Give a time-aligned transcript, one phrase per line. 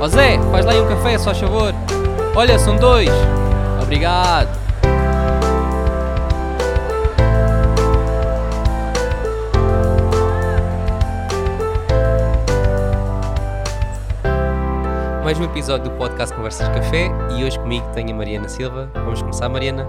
[0.00, 1.74] Ó oh Zé, faz lá aí um café, só favor.
[2.36, 3.10] Olha, são dois.
[3.82, 4.48] Obrigado.
[15.24, 18.88] Mais um episódio do podcast Conversas de Café e hoje comigo tenho a Mariana Silva.
[18.94, 19.84] Vamos começar, Mariana?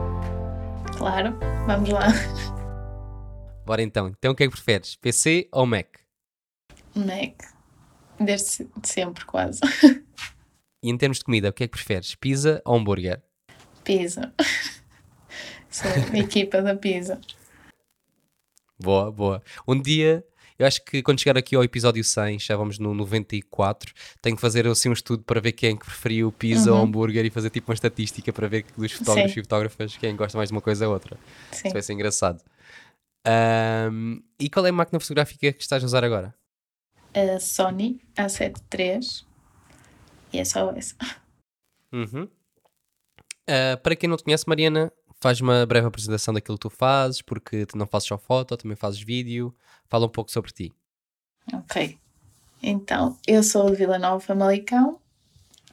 [0.98, 2.08] Claro, vamos lá.
[3.64, 4.08] Bora então.
[4.08, 4.96] Então o que é que preferes?
[4.96, 5.86] PC ou Mac?
[6.96, 7.59] Mac.
[8.20, 9.60] Desde sempre, quase.
[10.82, 12.16] E em termos de comida, o que é que preferes?
[12.16, 13.22] Pizza ou hambúrguer?
[13.84, 14.34] Pizza.
[15.70, 17.20] Sou equipa da pizza.
[18.82, 19.44] Boa, boa.
[19.68, 20.24] Um dia,
[20.58, 24.42] eu acho que quando chegar aqui ao episódio 100, já vamos no 94, tenho que
[24.42, 27.50] fazer assim um estudo para ver quem é que preferiu pizza ou hambúrguer e fazer
[27.50, 29.40] tipo uma estatística para ver dos fotógrafos Sim.
[29.40, 31.18] e fotógrafas quem gosta mais de uma coisa ou outra.
[31.52, 31.68] Sim.
[31.68, 32.42] Isso vai ser engraçado.
[33.26, 36.34] Ahm, e qual é a máquina fotográfica que estás a usar agora?
[37.14, 39.00] A Sony A7 III.
[40.32, 40.96] E é só essa.
[41.92, 42.28] Uhum.
[43.48, 47.22] Ah, para quem não te conhece, Mariana, faz uma breve apresentação daquilo que tu fazes,
[47.22, 49.56] porque tu não fazes só foto, também fazes vídeo.
[49.88, 50.72] Fala um pouco sobre ti.
[51.52, 51.98] Ok.
[52.62, 55.00] Então, eu sou de Vila Nova, Famalicão.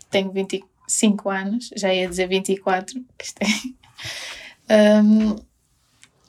[0.08, 1.70] Tenho 25 anos.
[1.76, 3.04] Já ia dizer 24.
[3.22, 3.46] Isto é.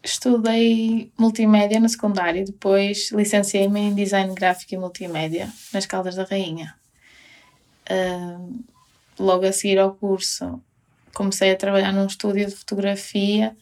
[0.07, 2.45] estudei multimédia no secundário.
[2.45, 6.73] Depois licenciei-me em design gráfico e multimédia nas Caldas da Rainha.
[7.89, 8.63] Hum,
[9.19, 10.61] logo a seguir ao curso,
[11.13, 13.55] comecei a trabalhar num estúdio de fotografia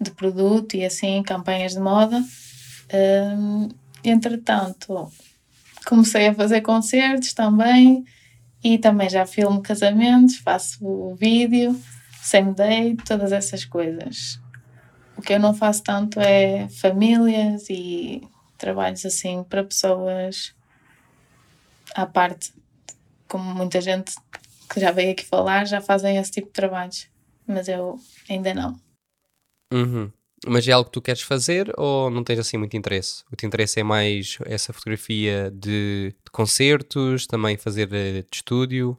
[0.00, 2.22] de produto e assim, campanhas de moda.
[3.36, 3.68] Hum,
[4.04, 5.10] entretanto,
[5.84, 8.04] comecei a fazer concertos também
[8.62, 11.80] e também já filmo casamentos, faço vídeo,
[12.22, 14.40] same day, todas essas coisas.
[15.18, 18.22] O que eu não faço tanto é famílias e
[18.56, 20.54] trabalhos assim para pessoas
[21.92, 22.52] à parte,
[23.26, 24.14] como muita gente
[24.72, 27.08] que já veio aqui falar já fazem esse tipo de trabalhos,
[27.44, 27.98] mas eu
[28.30, 28.78] ainda não.
[29.72, 30.10] Uhum.
[30.46, 33.24] Mas é algo que tu queres fazer ou não tens assim muito interesse?
[33.32, 38.96] O teu interesse é mais essa fotografia de, de concertos, também fazer eh, de estúdio?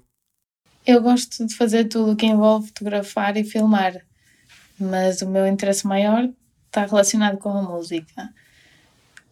[0.85, 4.05] Eu gosto de fazer tudo o que envolve fotografar e filmar,
[4.79, 6.29] mas o meu interesse maior
[6.67, 8.33] está relacionado com a música.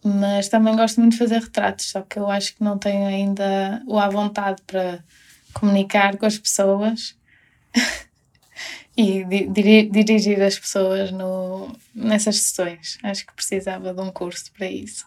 [0.04, 3.82] Mas também gosto muito de fazer retratos, só que eu acho que não tenho ainda
[3.86, 5.02] o à vontade para
[5.52, 7.16] comunicar com as pessoas
[8.96, 12.98] e di- diri- dirigir as pessoas no, nessas sessões.
[13.02, 15.06] Acho que precisava de um curso para isso.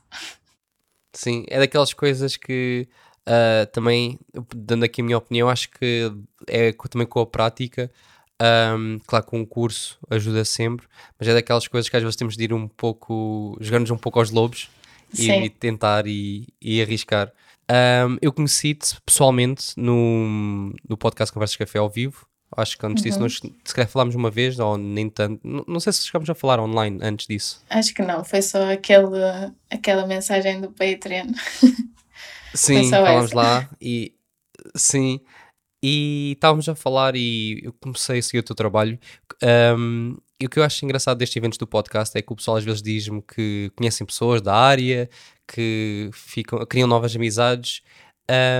[1.14, 2.88] Sim, é daquelas coisas que
[3.26, 4.20] ah, também,
[4.56, 6.12] dando aqui a minha opinião, acho que
[6.48, 7.92] é também com a prática.
[8.42, 10.88] Ahm, claro que um curso ajuda sempre,
[11.20, 14.20] mas é daquelas coisas que às vezes temos de ir um pouco, jogar-nos um pouco
[14.20, 14.70] aos lobos
[15.18, 17.32] e, e tentar e, e arriscar.
[17.70, 22.26] Ahm, eu conheci-te pessoalmente no, no podcast Conversas Café ao vivo.
[22.58, 25.40] Acho que antes disso, nós se calhar falámos uma vez, ou nem tanto.
[25.42, 27.64] Não, não sei se chegámos a falar online antes disso.
[27.70, 29.16] Acho que não, foi só aquele,
[29.70, 31.28] aquela mensagem do Patreon.
[32.54, 33.36] Sim, falámos essa.
[33.36, 34.14] lá e
[34.76, 35.22] sim,
[35.84, 39.00] e estávamos a falar e eu comecei a seguir o teu trabalho.
[39.78, 42.58] Um, e o que eu acho engraçado destes eventos do podcast é que o pessoal
[42.58, 45.10] às vezes diz-me que conhecem pessoas da área,
[45.48, 47.82] que ficam, criam novas amizades.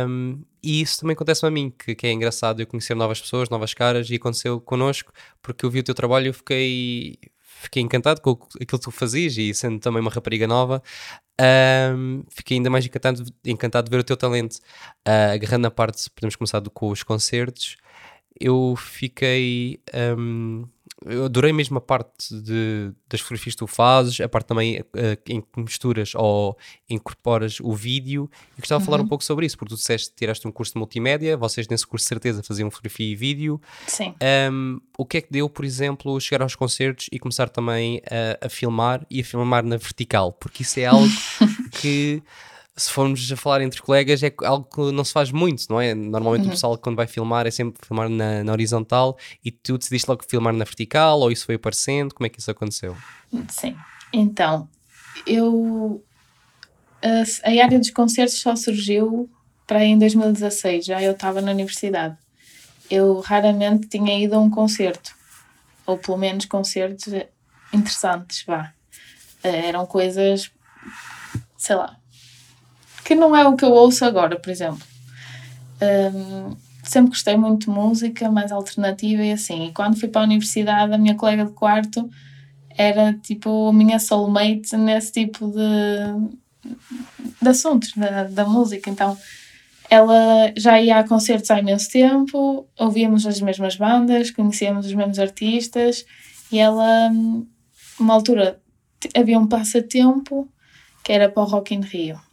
[0.08, 3.50] um, e isso também acontece a mim, que, que é engraçado eu conhecer novas pessoas,
[3.50, 5.12] novas caras, e aconteceu connosco,
[5.42, 7.18] porque eu vi o teu trabalho e eu fiquei,
[7.62, 10.82] fiquei encantado com aquilo que tu fazias, e sendo também uma rapariga nova,
[11.96, 14.56] um, fiquei ainda mais encantado, encantado de ver o teu talento.
[15.08, 17.78] Uh, agarrando a parte, podemos começar com os concertos,
[18.40, 19.82] eu fiquei.
[20.18, 20.66] um,
[21.06, 24.86] eu adorei mesmo a parte de, das fotografias que tu fazes, a parte também uh,
[25.28, 26.58] em que misturas ou
[26.90, 28.30] incorporas o vídeo.
[28.58, 30.74] E gostava de falar um pouco sobre isso, porque tu disseste que tiraste um curso
[30.74, 33.60] de multimédia, vocês nesse curso de certeza faziam fotografia e vídeo.
[33.88, 34.14] Sim.
[34.52, 38.46] Um, o que é que deu, por exemplo, chegar aos concertos e começar também a,
[38.46, 40.32] a filmar e a filmar na vertical?
[40.32, 41.08] Porque isso é algo
[41.82, 42.22] que,
[42.82, 45.94] se formos a falar entre colegas, é algo que não se faz muito, não é?
[45.94, 50.10] Normalmente o pessoal, quando vai filmar, é sempre filmar na, na horizontal e tu decidiste
[50.10, 52.14] logo filmar na vertical ou isso foi aparecendo?
[52.14, 52.98] Como é que isso aconteceu?
[53.50, 53.76] Sim.
[54.12, 54.68] Então,
[55.28, 56.04] eu.
[57.04, 59.30] A, a área dos concertos só surgiu
[59.68, 62.18] para aí em 2016, já eu estava na universidade.
[62.90, 65.16] Eu raramente tinha ido a um concerto,
[65.86, 67.08] ou pelo menos concertos
[67.72, 68.74] interessantes, vá.
[69.44, 70.52] Eh, Eram coisas,
[71.58, 72.01] sei lá,
[73.12, 74.82] que não é o que eu ouço agora, por exemplo.
[75.82, 79.68] Hum, sempre gostei muito de música, mais alternativa e assim.
[79.68, 82.10] E quando fui para a universidade, a minha colega de quarto
[82.70, 86.70] era tipo a minha soulmate nesse tipo de,
[87.42, 88.90] de assuntos da, da música.
[88.90, 89.18] Então
[89.90, 95.20] ela já ia a concertos há imenso tempo, ouvíamos as mesmas bandas, conhecíamos os mesmos
[95.20, 96.06] artistas
[96.50, 97.12] e ela,
[98.00, 98.62] uma altura,
[99.14, 100.48] havia um passatempo
[101.04, 102.31] que era para o Rock in Rio.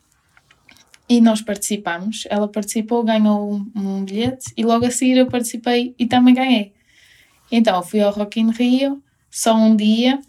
[1.08, 5.94] E nós participamos, ela participou, ganhou um, um bilhete e logo a seguir eu participei
[5.98, 6.72] e também ganhei.
[7.50, 10.20] Então fui ao Rock in Rio, só um dia,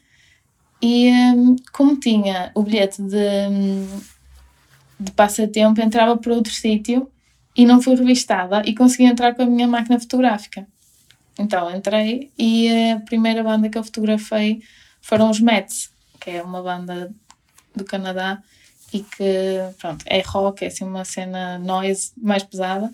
[0.82, 4.00] e hum, como tinha o bilhete de, hum,
[5.00, 7.12] de passatempo, entrava por outro sítio
[7.56, 10.66] e não fui revistada e consegui entrar com a minha máquina fotográfica.
[11.38, 14.62] Então entrei e a primeira banda que eu fotografei
[15.02, 17.14] foram os Mets, que é uma banda
[17.76, 18.42] do Canadá
[18.94, 22.92] e que pronto, é rock, é assim uma cena noise mais pesada.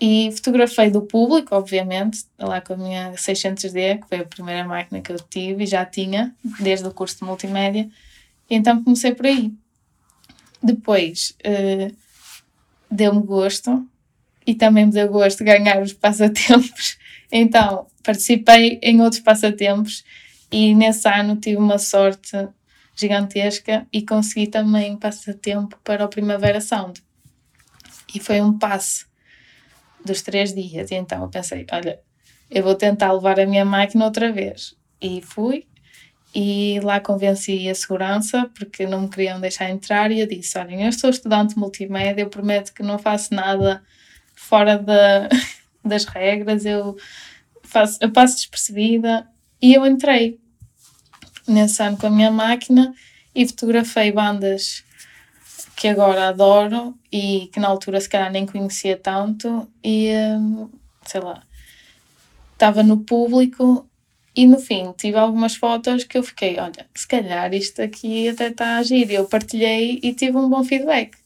[0.00, 5.00] E fotografei do público, obviamente, lá com a minha 600D, que foi a primeira máquina
[5.00, 7.88] que eu tive e já tinha, desde o curso de multimédia.
[8.48, 9.52] E então comecei por aí.
[10.62, 11.94] Depois uh,
[12.88, 13.84] deu-me gosto
[14.46, 16.96] e também me deu gosto ganhar os passatempos.
[17.30, 20.02] Então participei em outros passatempos
[20.50, 22.34] e nesse ano tive uma sorte
[22.98, 27.00] gigantesca e consegui também passatempo para o Primavera Sound.
[28.12, 29.06] E foi um passe
[30.04, 30.90] dos três dias.
[30.90, 32.00] E então eu pensei: olha,
[32.50, 34.74] eu vou tentar levar a minha máquina outra vez.
[35.00, 35.66] E fui.
[36.34, 40.10] E lá convenci a segurança porque não me queriam deixar entrar.
[40.10, 43.82] E eu disse: Olhem, eu sou estudante multimédia, eu prometo que não faço nada
[44.34, 45.28] fora da,
[45.84, 46.96] das regras, eu,
[47.62, 49.28] faço, eu passo despercebida.
[49.60, 50.40] E eu entrei
[51.48, 52.94] nesse ano com a minha máquina
[53.34, 54.84] e fotografei bandas
[55.76, 60.68] que agora adoro e que na altura se calhar nem conhecia tanto e hum,
[61.04, 61.42] sei lá
[62.58, 63.88] estava no público
[64.34, 68.48] e no fim tive algumas fotos que eu fiquei, olha, se calhar isto aqui até
[68.48, 69.10] está a agir.
[69.10, 71.16] Eu partilhei e tive um bom feedback.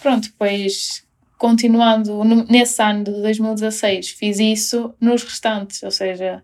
[0.00, 1.04] Pronto, depois
[1.36, 6.42] continuando nesse ano de 2016 fiz isso nos restantes, ou seja,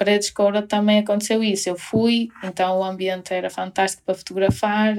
[0.00, 1.68] Paredes Coura também aconteceu isso.
[1.68, 4.96] Eu fui, então o ambiente era fantástico para fotografar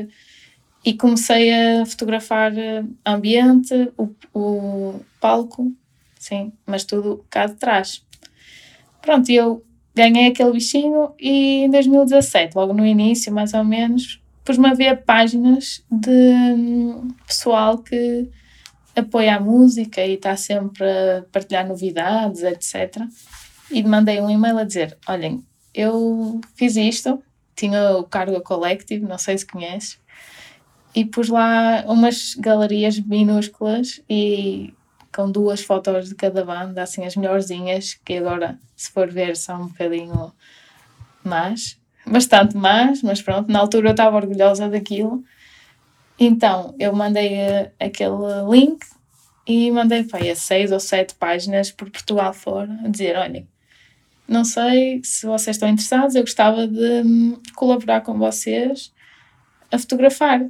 [0.85, 5.73] e comecei a fotografar eh, ambiente, o, o palco,
[6.19, 8.05] sim, mas tudo cá de trás.
[9.01, 9.65] Pronto, eu
[9.95, 15.03] ganhei aquele bichinho e em 2017, logo no início, mais ou menos, pus-me a ver
[15.03, 18.29] páginas de hum, pessoal que
[18.95, 23.01] apoia a música e está sempre a partilhar novidades, etc
[23.71, 27.21] e mandei um e-mail a dizer: Olhem, eu fiz isto,
[27.55, 29.99] tinha o Cargo Collective, não sei se conheces,
[30.93, 34.73] e pus lá umas galerias minúsculas e
[35.13, 39.63] com duas fotos de cada banda, assim as melhorzinhas, que agora, se for ver, são
[39.63, 40.31] um bocadinho
[41.23, 45.23] más, bastante más, mas pronto, na altura eu estava orgulhosa daquilo.
[46.19, 48.15] Então eu mandei uh, aquele
[48.49, 48.85] link
[49.45, 53.47] e mandei para seis ou sete páginas por Portugal fora a dizer: olhem,
[54.31, 58.93] não sei se vocês estão interessados, eu gostava de hum, colaborar com vocês
[59.69, 60.41] a fotografar.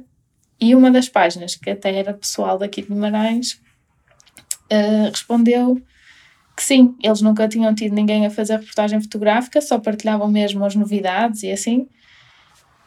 [0.60, 3.60] E uma das páginas, que até era pessoal daqui de Guimarães,
[4.70, 5.82] uh, respondeu
[6.56, 10.76] que sim, eles nunca tinham tido ninguém a fazer reportagem fotográfica, só partilhavam mesmo as
[10.76, 11.88] novidades e assim.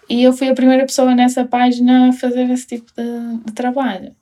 [0.07, 4.15] E eu fui a primeira pessoa nessa página a fazer esse tipo de, de trabalho.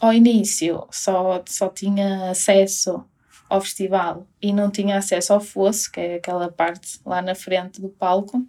[0.00, 3.04] Ao início só, só tinha acesso
[3.48, 7.80] ao festival e não tinha acesso ao fosso, que é aquela parte lá na frente
[7.80, 8.46] do palco.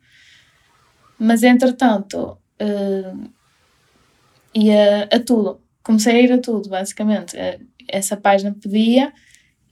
[1.19, 3.29] Mas entretanto, uh,
[4.53, 5.61] ia a tudo.
[5.83, 7.35] Comecei a ir a tudo, basicamente.
[7.35, 9.13] Uh, essa página pedia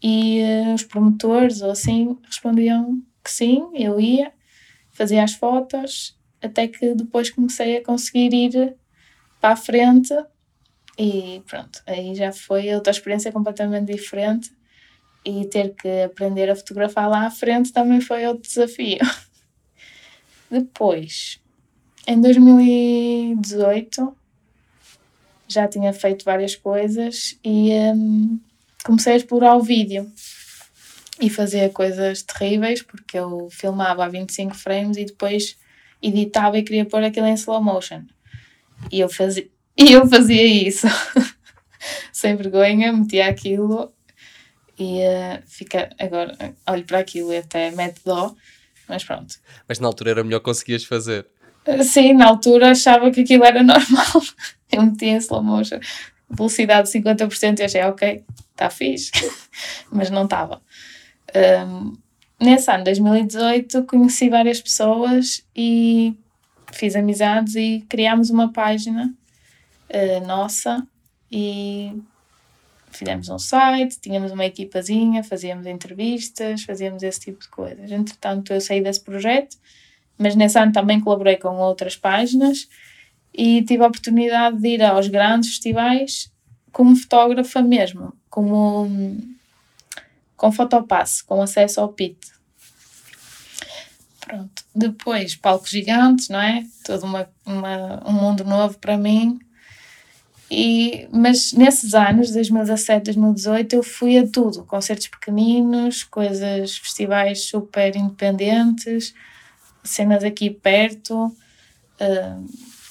[0.01, 4.31] e uh, os promotores ou assim respondiam que sim, eu ia,
[4.91, 8.75] fazia as fotos, até que depois comecei a conseguir ir
[9.41, 10.13] para a frente
[10.97, 14.51] e pronto, aí já foi outra experiência completamente diferente
[15.25, 18.99] e ter que aprender a fotografar lá à frente também foi outro desafio.
[20.49, 21.41] Depois,
[22.07, 24.15] em 2018,
[25.47, 28.39] já tinha feito várias coisas e um,
[28.83, 30.11] comecei a explorar o vídeo
[31.19, 35.57] e fazia coisas terríveis porque eu filmava a 25 frames e depois
[36.01, 38.03] editava e queria pôr aquilo em slow motion.
[38.91, 40.87] E eu fazia, e eu fazia isso.
[42.13, 43.94] Sem vergonha, metia aquilo
[44.77, 48.35] e uh, fica agora, olho para aquilo e até mete dó,
[48.87, 49.35] mas pronto.
[49.67, 51.27] Mas na altura era melhor que conseguias fazer.
[51.67, 54.21] Uh, sim, na altura achava que aquilo era normal.
[54.71, 55.79] Eu metia em slow motion,
[56.29, 59.11] velocidade de 50% e achei, ok, está fixe,
[59.91, 60.61] mas não estava.
[61.35, 61.93] Um,
[62.39, 66.15] nesse ano, 2018, conheci várias pessoas e
[66.73, 69.13] fiz amizades e criámos uma página
[69.89, 70.85] uh, nossa
[71.31, 71.93] e
[72.97, 77.91] fizemos um site, tínhamos uma equipazinha, fazíamos entrevistas, fazíamos esse tipo de coisas.
[77.91, 79.57] Entretanto, eu saí desse projeto,
[80.17, 82.67] mas nesse ano também colaborei com outras páginas
[83.33, 86.31] e tive a oportunidade de ir aos grandes festivais
[86.71, 88.89] como fotógrafa mesmo, como
[90.35, 92.35] com fotopasse, com acesso ao PIT.
[94.19, 94.63] Pronto.
[94.73, 96.65] Depois, palcos gigantes, não é?
[96.83, 99.39] Todo uma, uma, um mundo novo para mim.
[100.57, 107.93] E, mas nesses anos, 2017, 2018, eu fui a tudo: concertos pequeninos, coisas, festivais super
[107.93, 109.13] independentes,
[109.83, 112.45] cenas aqui perto, uh,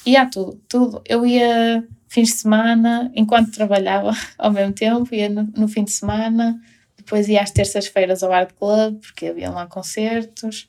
[0.04, 1.02] ia tudo, tudo.
[1.08, 5.92] Eu ia fins de semana, enquanto trabalhava ao mesmo tempo, ia no, no fim de
[5.92, 6.60] semana,
[6.98, 10.68] depois ia às terças-feiras ao Art Club, porque havia lá concertos.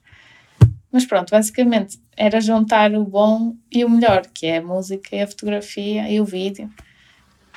[0.89, 5.21] Mas pronto, basicamente era juntar o bom e o melhor, que é a música e
[5.21, 6.69] a fotografia e o vídeo.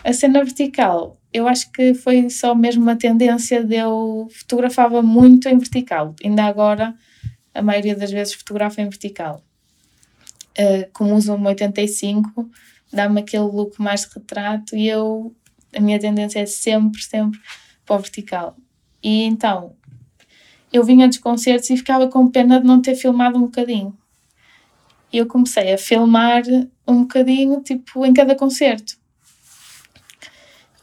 [0.05, 5.49] A cena vertical, eu acho que foi só mesmo uma tendência de eu fotografava muito
[5.49, 6.15] em vertical.
[6.25, 6.95] Ainda agora,
[7.55, 9.43] a maioria das vezes fotografa em vertical.
[10.59, 12.51] Uh, como uso um 85,
[12.93, 15.35] dá-me aquele look mais de retrato e eu,
[15.75, 17.41] a minha tendência é sempre, sempre
[17.85, 18.57] para o vertical.
[19.03, 19.77] E então,
[20.73, 23.97] eu vinha dos concertos e ficava com pena de não ter filmado um bocadinho.
[25.13, 26.43] E eu comecei a filmar
[26.87, 28.99] um bocadinho, tipo, em cada concerto.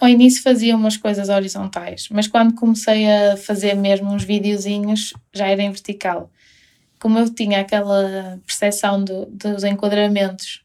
[0.05, 5.47] Ao início fazia umas coisas horizontais, mas quando comecei a fazer mesmo uns videozinhos, já
[5.47, 6.29] era em vertical.
[7.00, 10.63] Como eu tinha aquela percepção do, dos enquadramentos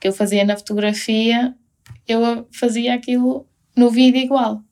[0.00, 1.54] que eu fazia na fotografia,
[2.08, 4.62] eu fazia aquilo no vídeo igual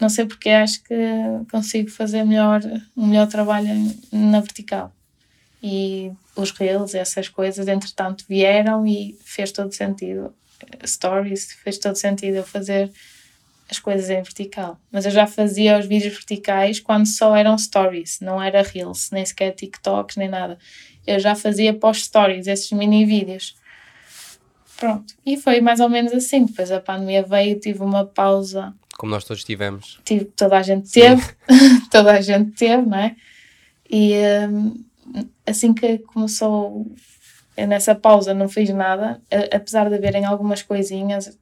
[0.00, 0.94] não sei porque acho que
[1.50, 2.60] consigo fazer melhor,
[2.96, 3.70] um melhor trabalho
[4.12, 4.92] na vertical.
[5.62, 10.34] E os reels, essas coisas, entretanto, vieram e fez todo sentido.
[10.84, 12.90] Stories, fez todo sentido eu fazer
[13.70, 14.78] as coisas em vertical.
[14.90, 19.24] Mas eu já fazia os vídeos verticais quando só eram stories, não era reels, nem
[19.24, 20.58] sequer TikToks, nem nada.
[21.06, 23.56] Eu já fazia pós-stories, esses mini vídeos.
[24.76, 25.14] Pronto.
[25.24, 26.44] E foi mais ou menos assim.
[26.44, 30.00] Depois a pandemia veio, tive uma pausa como nós todos tivemos.
[30.04, 31.22] Tive, toda a gente teve,
[31.90, 33.14] toda a gente teve, não é?
[33.90, 34.14] E
[34.48, 34.84] um,
[35.46, 36.90] assim que começou
[37.64, 39.20] nessa pausa não fiz nada,
[39.52, 41.38] apesar de haverem algumas coisinhas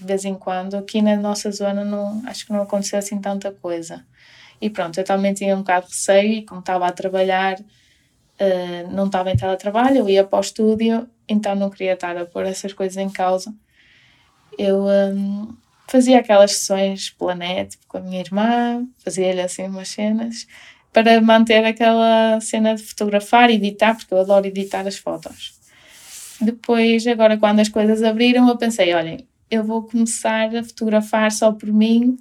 [0.00, 3.52] de vez em quando, aqui na nossa zona não, acho que não aconteceu assim tanta
[3.52, 4.04] coisa.
[4.60, 8.90] E pronto, eu também tinha um bocado de receio e como estava a trabalhar, uh,
[8.90, 12.46] não estava em teletrabalho, eu ia para o estúdio, então não queria estar a pôr
[12.46, 13.54] essas coisas em causa.
[14.58, 15.54] Eu um,
[15.86, 20.46] fazia aquelas sessões planete com a minha irmã, fazia-lhe assim umas cenas
[20.92, 25.58] para manter aquela cena de fotografar e editar, porque eu adoro editar as fotos.
[26.40, 31.52] Depois, agora quando as coisas abriram, eu pensei, olhem, eu vou começar a fotografar só
[31.52, 32.16] por mim,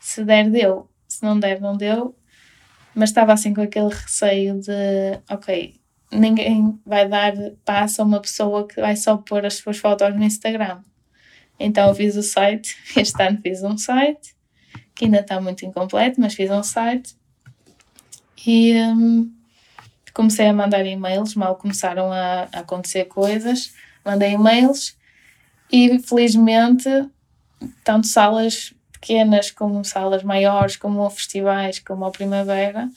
[0.00, 2.14] se der deu, se não der não deu,
[2.94, 5.74] mas estava assim com aquele receio de, ok,
[6.10, 7.34] ninguém vai dar
[7.64, 10.80] passo a uma pessoa que vai só pôr as suas fotos no Instagram.
[11.60, 14.34] Então eu fiz o site, este ano fiz um site,
[14.94, 17.17] que ainda está muito incompleto, mas fiz um site
[18.46, 19.30] e um,
[20.14, 23.72] comecei a mandar e-mails, mal começaram a, a acontecer coisas,
[24.04, 24.96] mandei e-mails
[25.70, 26.88] e felizmente
[27.84, 32.88] tanto salas pequenas como salas maiores, como festivais, como a Primavera,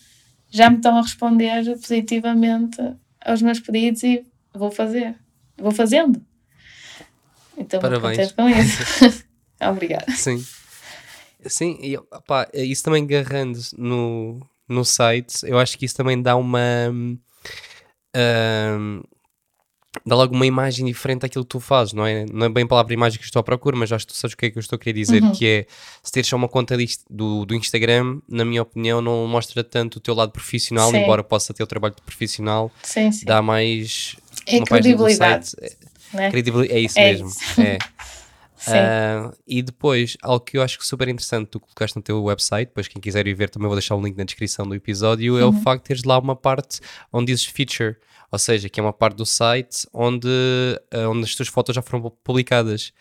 [0.49, 2.81] já me estão a responder positivamente
[3.23, 5.15] aos meus pedidos e vou fazer,
[5.57, 6.21] vou fazendo.
[7.57, 8.31] Então, Parabéns.
[8.31, 9.23] com isso.
[9.61, 10.11] Obrigada.
[10.13, 10.43] Sim.
[11.45, 14.39] Sim, e opa, isso também agarrando no,
[14.71, 16.89] no site, eu acho que isso também dá uma.
[18.15, 19.01] Um,
[20.05, 22.25] dá logo uma imagem diferente daquilo que tu fazes, não é?
[22.31, 24.33] Não é bem a palavra imagem que estou à procura, mas acho que tu sabes
[24.33, 25.31] o que é que eu estou a querer dizer, uhum.
[25.33, 25.65] que é
[26.01, 26.75] se teres só uma conta
[27.09, 30.97] do, do Instagram, na minha opinião, não mostra tanto o teu lado profissional, sim.
[30.97, 33.25] embora possa ter o trabalho profissional, sim, sim.
[33.25, 34.15] dá mais
[34.47, 35.49] é uma credibilidade.
[35.49, 35.77] Site,
[36.13, 36.31] né?
[36.31, 37.27] Credibilidade, é isso é mesmo.
[37.27, 37.61] Isso.
[37.61, 37.77] É.
[38.67, 42.67] Uh, e depois, algo que eu acho que super interessante tu colocaste no teu website,
[42.67, 45.39] depois quem quiser ir ver também vou deixar o link na descrição do episódio, uhum.
[45.39, 45.61] é o uhum.
[45.61, 46.79] facto de teres lá uma parte
[47.11, 47.95] onde dizes feature,
[48.31, 51.81] ou seja, que é uma parte do site onde, uh, onde as tuas fotos já
[51.81, 52.93] foram publicadas.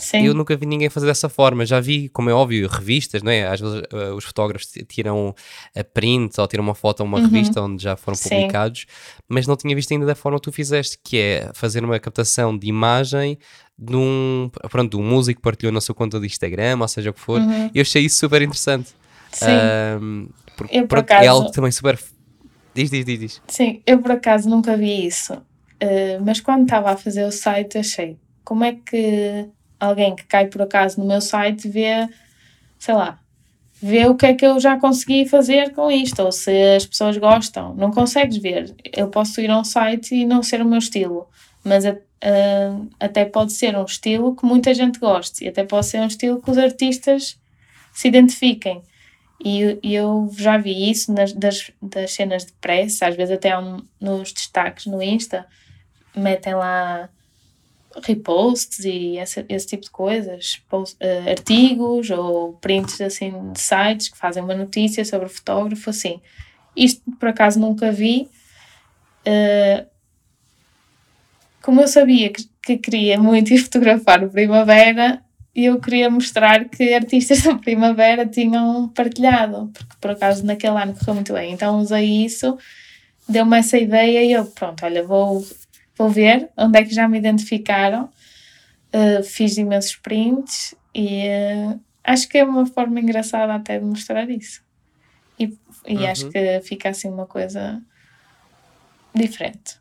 [0.00, 0.24] Sim.
[0.24, 1.64] Eu nunca vi ninguém fazer dessa forma.
[1.64, 3.46] Já vi, como é óbvio, revistas, não é?
[3.46, 5.34] Às vezes uh, os fotógrafos tiram
[5.76, 7.24] a print ou tiram uma foto a uma uhum.
[7.24, 9.22] revista onde já foram publicados, Sim.
[9.28, 12.56] mas não tinha visto ainda da forma que tu fizeste, que é fazer uma captação
[12.56, 13.38] de imagem
[13.78, 17.10] de um, pronto, de um músico que partilhou na sua conta de Instagram, ou seja
[17.10, 17.40] o que for.
[17.40, 17.70] Uhum.
[17.74, 18.90] Eu achei isso super interessante.
[19.32, 19.46] Sim.
[20.00, 21.24] Um, porque, eu, por pronto, é acaso...
[21.24, 21.98] É algo também super.
[22.74, 23.42] Diz, diz, diz, diz.
[23.48, 25.32] Sim, eu por acaso nunca vi isso.
[25.32, 29.48] Uh, mas quando estava a fazer o site, achei como é que
[29.80, 32.08] alguém que cai por acaso no meu site vê
[32.80, 33.20] sei lá,
[33.80, 37.16] vê o que é que eu já consegui fazer com isto, ou se as pessoas
[37.18, 37.74] gostam.
[37.74, 38.74] Não consegues ver.
[38.96, 41.28] Eu posso ir a um site e não ser o meu estilo,
[41.62, 41.96] mas a, a,
[42.98, 46.42] até pode ser um estilo que muita gente goste, e até pode ser um estilo
[46.42, 47.38] que os artistas
[47.92, 48.82] se identifiquem.
[49.42, 53.82] E, eu já vi isso nas, das, das cenas de pressa, às vezes até um,
[53.98, 55.46] nos destaques no Insta,
[56.14, 57.08] metem lá
[58.02, 64.08] reposts e esse, esse tipo de coisas, post, uh, artigos ou prints assim de sites
[64.08, 66.20] que fazem uma notícia sobre o fotógrafo, assim.
[66.76, 68.28] Isto por acaso nunca vi.
[69.26, 69.86] Uh,
[71.62, 75.22] como eu sabia que, que queria muito ir fotografar o Primavera,
[75.54, 81.14] eu queria mostrar que artistas da Primavera tinham partilhado, porque por acaso naquele ano correu
[81.14, 81.52] muito bem.
[81.52, 82.56] Então usei isso,
[83.28, 85.44] deu-me essa ideia e eu, pronto, olha, vou
[86.00, 88.10] vou ver onde é que já me identificaram.
[88.92, 94.28] Uh, fiz imensos prints e uh, acho que é uma forma engraçada até de mostrar
[94.30, 94.62] isso.
[95.38, 96.06] E, e uhum.
[96.06, 97.82] acho que fica assim uma coisa
[99.14, 99.78] diferente.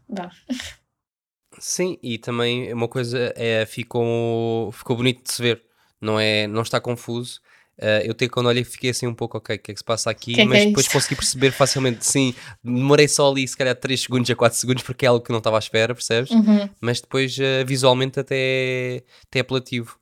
[1.58, 5.64] Sim, e também uma coisa é ficou, ficou bonito de se ver,
[6.02, 7.42] não, é, não está confuso
[7.80, 9.86] Uh, eu tenho quando olhei fiquei assim um pouco, ok, o que é que se
[9.86, 10.34] passa aqui?
[10.34, 14.02] Que é mas é depois consegui perceber facilmente, sim, demorei só ali se calhar 3
[14.02, 16.30] segundos a 4 segundos porque é algo que não estava à espera, percebes?
[16.32, 16.70] Uhum.
[16.82, 19.98] Mas depois uh, visualmente até, até é apelativo.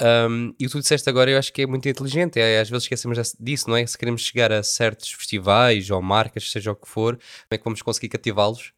[0.00, 2.68] Um, e o que tu disseste agora eu acho que é muito inteligente, é, às
[2.68, 3.86] vezes esquecemos disso, não é?
[3.86, 7.64] Se queremos chegar a certos festivais ou marcas, seja o que for, como é que
[7.64, 8.72] vamos conseguir cativá-los?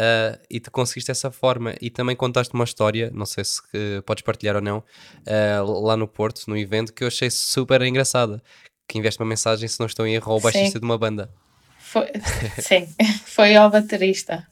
[0.00, 1.74] Uh, e te conseguiste dessa forma.
[1.78, 5.94] E também contaste uma história, não sei se uh, podes partilhar ou não, uh, lá
[5.94, 8.42] no Porto, no evento, que eu achei super engraçada.
[8.88, 10.78] Que investe uma mensagem, se não estou em erro, ao baixista sim.
[10.78, 11.30] de uma banda.
[11.78, 12.06] Foi,
[12.58, 12.88] sim,
[13.26, 14.46] foi ao baterista.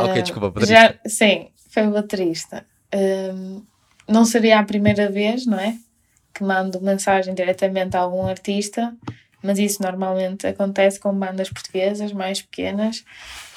[0.00, 0.74] ok, desculpa, baterista.
[0.74, 2.66] Já, sim, foi o baterista.
[4.06, 5.78] não seria a primeira vez, não é?
[6.34, 8.94] Que mando mensagem diretamente a algum artista,
[9.42, 13.02] mas isso normalmente acontece com bandas portuguesas mais pequenas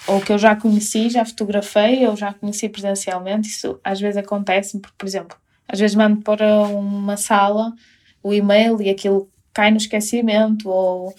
[0.09, 3.49] ou que eu já conheci, já fotografei, ou já conheci presencialmente.
[3.49, 7.73] Isso às vezes acontece, porque, por exemplo, às vezes mando para uma sala
[8.21, 11.13] o e-mail e aquilo cai no esquecimento, ou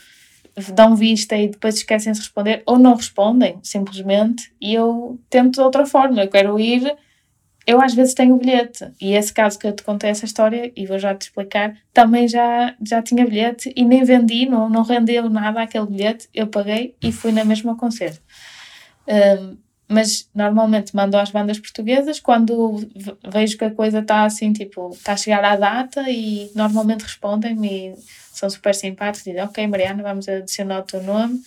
[0.74, 5.60] dão vista e depois esquecem-se de responder, ou não respondem, simplesmente, e eu tento de
[5.60, 6.22] outra forma.
[6.22, 6.94] Eu quero ir,
[7.66, 10.72] eu às vezes tenho o bilhete, e esse caso que eu te contei essa história,
[10.76, 14.82] e vou já te explicar, também já, já tinha bilhete e nem vendi, não, não
[14.82, 18.20] rendeu nada aquele bilhete, eu paguei e fui na mesma concerto.
[19.06, 19.56] Um,
[19.88, 22.88] mas normalmente mando às bandas portuguesas quando
[23.28, 27.88] vejo que a coisa está assim, tipo, está a chegar à data e normalmente respondem-me
[27.88, 27.94] e
[28.32, 31.42] são super simpáticos, dizem, ok Mariana, vamos adicionar o teu nome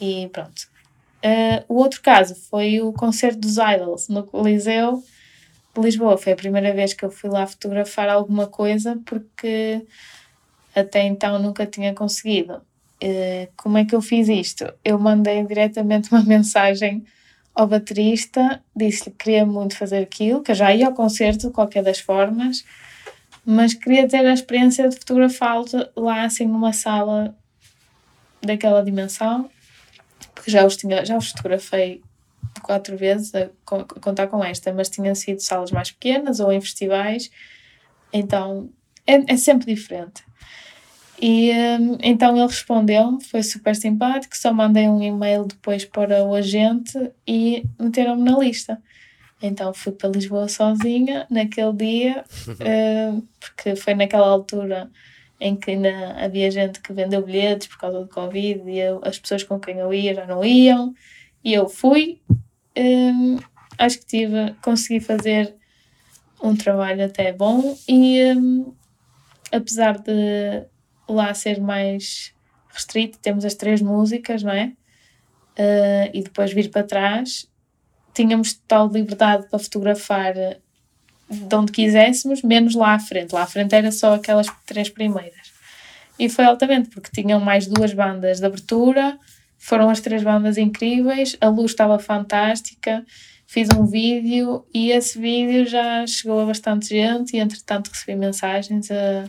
[0.00, 0.68] e pronto.
[1.16, 5.02] Uh, o outro caso foi o concerto dos Idols no Coliseu
[5.74, 6.16] de Lisboa.
[6.16, 9.84] Foi a primeira vez que eu fui lá fotografar alguma coisa porque
[10.74, 12.62] até então nunca tinha conseguido.
[13.02, 14.72] Uh, como é que eu fiz isto?
[14.84, 17.04] Eu mandei diretamente uma mensagem
[17.54, 21.52] ao baterista, disse-lhe que queria muito fazer aquilo, que eu já ia ao concerto de
[21.52, 22.64] qualquer das formas,
[23.44, 25.64] mas queria ter a experiência de fotografá-lo
[25.96, 27.34] lá assim numa sala
[28.42, 29.48] daquela dimensão,
[30.34, 32.02] porque já os, tinha, já os fotografei
[32.62, 36.60] quatro vezes a, a contar com esta, mas tinham sido salas mais pequenas ou em
[36.60, 37.30] festivais,
[38.12, 38.70] então
[39.06, 40.24] é, é sempre diferente.
[41.20, 46.34] E um, então ele respondeu-me, foi super simpático, só mandei um e-mail depois para o
[46.34, 48.82] agente e meteram-me na lista.
[49.40, 54.90] Então fui para Lisboa sozinha naquele dia, uh, porque foi naquela altura
[55.40, 59.18] em que ainda havia gente que vendeu bilhetes por causa do Covid e eu, as
[59.18, 60.94] pessoas com quem eu ia já não iam.
[61.44, 62.20] E eu fui,
[62.76, 63.38] um,
[63.78, 65.54] acho que tive, consegui fazer
[66.42, 68.74] um trabalho até bom e um,
[69.52, 70.66] apesar de
[71.08, 72.32] lá ser mais
[72.72, 74.72] restrito, temos as três músicas, não é?
[75.58, 77.48] Uh, e depois vir para trás,
[78.14, 80.34] tínhamos total liberdade para fotografar
[81.28, 83.32] de onde quiséssemos, menos lá à frente.
[83.32, 85.52] Lá à frente era só aquelas três primeiras.
[86.18, 89.18] E foi altamente, porque tinham mais duas bandas de abertura,
[89.58, 93.04] foram as três bandas incríveis, a luz estava fantástica,
[93.46, 98.90] fiz um vídeo e esse vídeo já chegou a bastante gente e entretanto recebi mensagens
[98.90, 99.24] a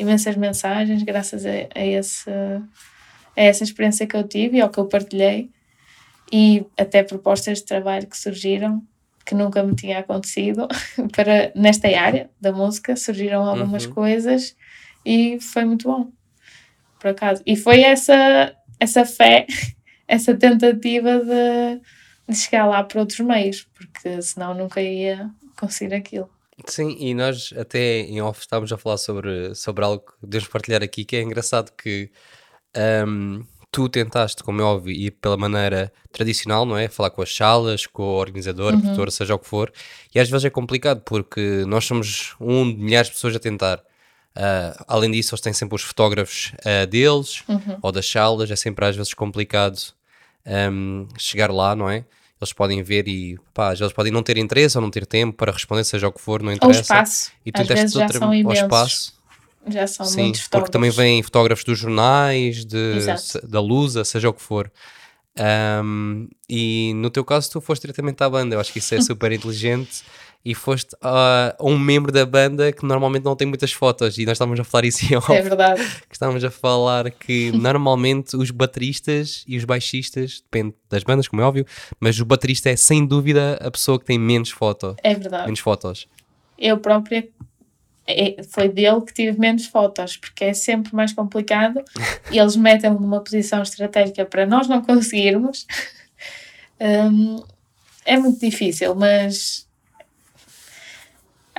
[0.00, 4.78] imensas mensagens graças a, a, esse, a essa experiência que eu tive e ao que
[4.78, 5.50] eu partilhei
[6.32, 8.82] e até propostas de trabalho que surgiram
[9.24, 10.66] que nunca me tinha acontecido
[11.14, 13.92] para nesta área da música surgiram algumas uhum.
[13.92, 14.56] coisas
[15.04, 16.10] e foi muito bom
[16.98, 19.46] por acaso e foi essa essa fé
[20.08, 21.80] essa tentativa de,
[22.28, 26.30] de chegar lá por outros meios porque senão nunca ia conseguir aquilo
[26.66, 30.82] Sim, e nós até em off estávamos a falar sobre, sobre algo que devemos partilhar
[30.82, 32.10] aqui, que é engraçado que
[33.06, 36.88] um, tu tentaste, como é óbvio, ir pela maneira tradicional, não é?
[36.88, 38.80] Falar com as salas, com o organizador, uhum.
[38.80, 39.72] produtor, seja o que for,
[40.14, 43.78] e às vezes é complicado porque nós somos um de milhares de pessoas a tentar.
[44.36, 47.78] Uh, além disso, eles têm sempre os fotógrafos uh, deles uhum.
[47.82, 49.76] ou das salas, é sempre às vezes complicado
[50.46, 52.04] um, chegar lá, não é?
[52.40, 55.52] Eles podem ver e pá, eles podem não ter interesse ou não ter tempo para
[55.52, 56.78] responder, seja o que for, não interessa.
[56.78, 57.32] Ou espaço.
[57.44, 58.62] E tu às vezes já são imensos.
[58.62, 59.20] espaço
[59.68, 60.70] já são Sim, muitos fotógrafos.
[60.70, 62.98] porque também vêm fotógrafos dos jornais, de,
[63.44, 64.72] da Lusa, seja o que for.
[65.84, 68.56] Um, e no teu caso, tu foste diretamente à banda.
[68.56, 70.02] Eu acho que isso é super inteligente.
[70.42, 74.16] E foste a uh, um membro da banda que normalmente não tem muitas fotos.
[74.16, 75.30] E nós estávamos a falar isso em off.
[75.32, 75.84] É verdade.
[76.08, 81.42] Que estávamos a falar que normalmente os bateristas e os baixistas, depende das bandas, como
[81.42, 81.66] é óbvio,
[82.00, 84.94] mas o baterista é sem dúvida a pessoa que tem menos fotos.
[85.02, 85.44] É verdade.
[85.44, 86.08] Menos fotos.
[86.58, 87.28] Eu própria
[88.06, 91.82] é, foi dele que tive menos fotos, porque é sempre mais complicado
[92.30, 95.66] e eles metem-me numa posição estratégica para nós não conseguirmos.
[96.80, 97.42] um,
[98.04, 99.68] é muito difícil, mas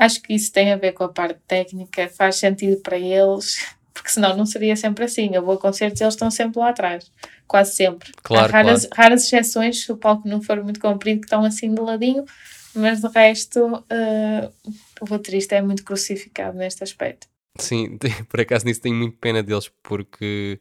[0.02, 4.10] acho que isso tem a ver com a parte técnica, faz sentido para eles, porque
[4.10, 5.30] senão não seria sempre assim.
[5.34, 7.12] Eu vou a concertos e eles estão sempre lá atrás,
[7.48, 8.12] quase sempre.
[8.24, 8.96] Claro, Há raras, claro.
[8.96, 12.26] raras exceções, se o palco não for muito comprido, que estão assim de ladinho,
[12.74, 13.64] mas de resto.
[13.64, 14.52] Uh,
[15.00, 17.28] o baterista é muito crucificado neste aspecto.
[17.60, 20.60] Sim, por acaso nisso tenho muito pena deles, porque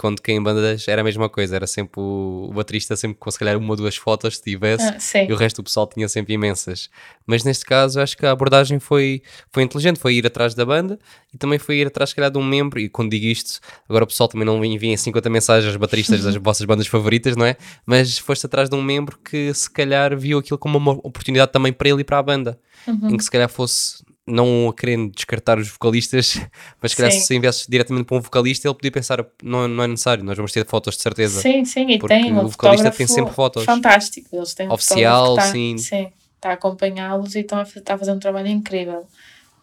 [0.00, 3.30] quando toquei em bandas era a mesma coisa, era sempre o, o baterista sempre com
[3.30, 6.08] se calhar uma ou duas fotos se tivesse ah, e o resto do pessoal tinha
[6.08, 6.88] sempre imensas.
[7.26, 10.98] Mas neste caso acho que a abordagem foi, foi inteligente, foi ir atrás da banda
[11.34, 14.04] e também foi ir atrás se calhar de um membro, e quando digo isto, agora
[14.04, 17.56] o pessoal também não envia 50 mensagens aos bateristas das vossas bandas favoritas, não é?
[17.84, 21.74] Mas foste atrás de um membro que se calhar viu aquilo como uma oportunidade também
[21.74, 23.10] para ele e para a banda, uhum.
[23.10, 26.40] em que se calhar fosse não querendo descartar os vocalistas,
[26.80, 29.86] mas se calhar se enviasse diretamente para um vocalista, ele podia pensar, não, não é
[29.88, 31.40] necessário, nós vamos ter fotos de certeza.
[31.40, 33.64] Sim, sim, e tem um o vocalista tem sempre fotos.
[33.64, 35.78] Fantástico, eles têm Oficial, um tá, sim.
[35.78, 39.06] Sim, está a acompanhá-los e estão a, está a fazer um trabalho incrível.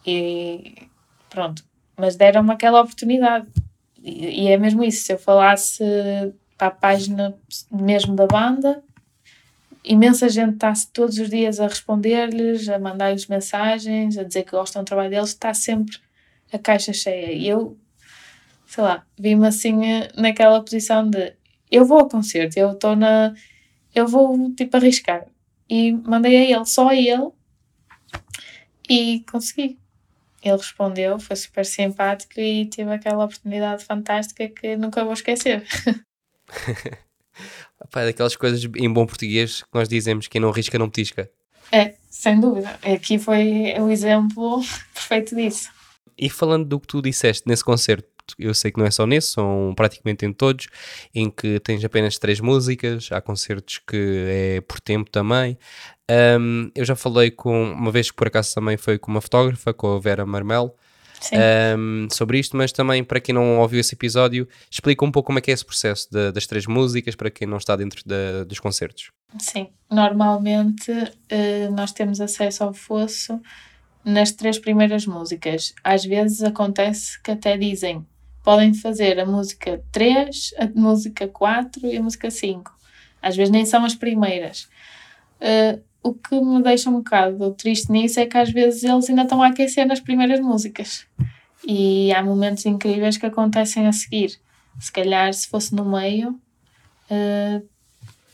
[0.05, 0.75] E
[1.29, 1.63] pronto,
[1.95, 3.47] mas deram-me aquela oportunidade.
[4.01, 5.83] E, e é mesmo isso, se eu falasse
[6.57, 7.35] para a página
[7.71, 8.83] mesmo da banda,
[9.87, 14.83] imensa gente está todos os dias a responder-lhes, a mandar-lhes mensagens, a dizer que gostam
[14.83, 15.97] do trabalho deles, está sempre
[16.51, 17.31] a caixa cheia.
[17.31, 17.77] E eu,
[18.65, 21.33] sei lá, vi-me assim eh, naquela posição de
[21.71, 23.33] eu vou ao concerto, eu estou na.
[23.93, 25.25] Eu vou tipo arriscar.
[25.69, 27.31] E mandei a ele, só a ele,
[28.89, 29.77] e consegui.
[30.43, 35.65] Ele respondeu, foi super simpático e tive aquela oportunidade fantástica que nunca vou esquecer.
[37.91, 41.29] Pá, é daquelas coisas em bom português que nós dizemos: quem não risca não petisca.
[41.71, 42.79] É, sem dúvida.
[42.83, 44.61] Aqui foi o exemplo
[44.93, 45.69] perfeito disso.
[46.17, 48.07] E falando do que tu disseste nesse concerto,
[48.39, 50.67] eu sei que não é só nesse, são praticamente em todos,
[51.13, 55.57] em que tens apenas três músicas, há concertos que é por tempo também.
[56.09, 59.73] Um, eu já falei com, uma vez que por acaso também foi com uma fotógrafa,
[59.73, 60.75] com a Vera Marmel,
[61.77, 65.39] um, sobre isto, mas também para quem não ouviu esse episódio, explica um pouco como
[65.39, 68.45] é que é esse processo de, das três músicas para quem não está dentro de,
[68.45, 69.11] dos concertos.
[69.39, 73.39] Sim, normalmente uh, nós temos acesso ao fosso
[74.05, 75.73] nas três primeiras músicas.
[75.83, 78.05] Às vezes acontece que até dizem
[78.43, 82.73] podem fazer a música 3, a música 4 e a música 5.
[83.21, 84.69] Às vezes nem são as primeiras.
[85.41, 89.23] Uh, o que me deixa um bocado triste nisso é que às vezes eles ainda
[89.23, 91.05] estão a aquecer nas primeiras músicas.
[91.67, 94.39] E há momentos incríveis que acontecem a seguir.
[94.79, 96.39] Se calhar, se fosse no meio,
[97.11, 97.67] uh,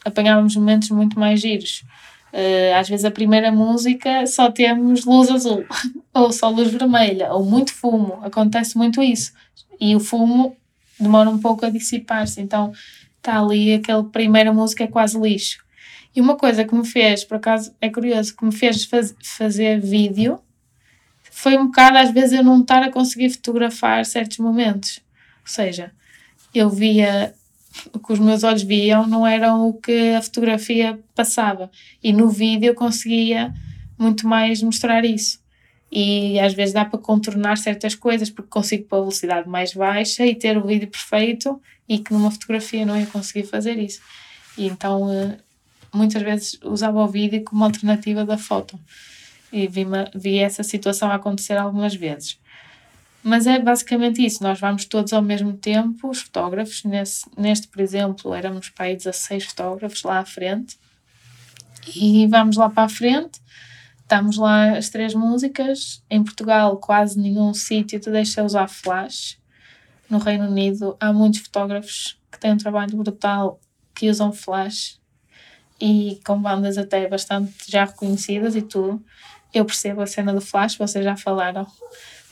[0.05, 1.83] apanhávamos momentos muito mais giros.
[2.31, 5.65] Uh, às vezes a primeira música só temos luz azul,
[6.13, 8.19] ou só luz vermelha, ou muito fumo.
[8.23, 9.33] Acontece muito isso.
[9.79, 10.55] E o fumo
[10.99, 12.41] demora um pouco a dissipar-se.
[12.41, 12.71] Então
[13.17, 15.62] está ali aquela primeira música é quase lixo.
[16.15, 19.79] E uma coisa que me fez, por acaso é curioso, que me fez faz, fazer
[19.79, 20.39] vídeo
[21.35, 25.01] foi um bocado às vezes eu não estar a conseguir fotografar certos momentos.
[25.41, 25.91] Ou seja,
[26.53, 27.33] eu via
[27.91, 31.71] o que os meus olhos viam não eram o que a fotografia passava.
[32.03, 33.53] E no vídeo eu conseguia
[33.97, 35.39] muito mais mostrar isso.
[35.91, 40.25] E às vezes dá para contornar certas coisas porque consigo pôr a velocidade mais baixa
[40.25, 44.01] e ter o vídeo perfeito e que numa fotografia não ia conseguir fazer isso.
[44.57, 45.37] E então eh,
[45.93, 48.79] muitas vezes usava o vídeo como alternativa da foto.
[49.51, 52.39] E vi, vi essa situação acontecer algumas vezes.
[53.23, 57.79] Mas é basicamente isso, nós vamos todos ao mesmo tempo, os fotógrafos, nesse, neste, por
[57.79, 60.77] exemplo, éramos para aí 16 fotógrafos lá à frente,
[61.95, 63.39] e vamos lá para a frente,
[64.01, 66.03] estamos lá as três músicas.
[66.09, 69.37] Em Portugal, quase nenhum sítio te deixa usar flash.
[70.09, 73.59] No Reino Unido, há muitos fotógrafos que têm um trabalho brutal
[73.95, 74.99] que usam flash
[75.85, 79.03] e com bandas até bastante já reconhecidas e tudo.
[79.53, 81.67] Eu percebo a cena do flash, vocês já falaram.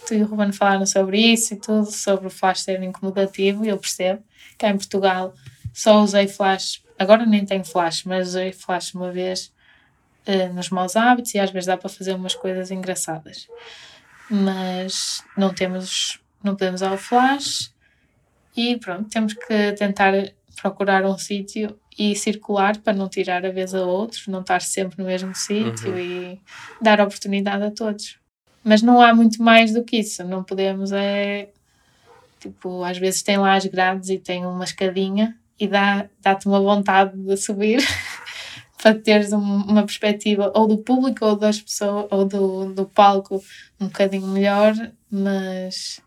[0.07, 3.77] Tu e o Ruben falaram sobre isso e tudo, sobre o flash ser incomodativo, eu
[3.77, 4.23] percebo.
[4.57, 5.33] Cá em Portugal
[5.73, 9.51] só usei flash, agora nem tenho flash, mas usei flash uma vez
[10.27, 13.49] uh, nos maus hábitos e às vezes dá para fazer umas coisas engraçadas.
[14.29, 17.73] Mas não temos, não podemos usar o flash
[18.55, 20.13] e pronto, temos que tentar
[20.55, 24.97] procurar um sítio e circular para não tirar a vez a outros, não estar sempre
[24.97, 25.99] no mesmo sítio uhum.
[25.99, 26.41] e
[26.81, 28.17] dar oportunidade a todos.
[28.63, 31.49] Mas não há muito mais do que isso, não podemos é
[32.39, 36.59] tipo, às vezes tem lá as grades e tem uma escadinha e dá, dá-te uma
[36.59, 37.79] vontade de subir
[38.81, 43.43] para teres um, uma perspectiva ou do público ou das pessoas ou do, do palco
[43.79, 44.73] um bocadinho melhor,
[45.09, 46.01] mas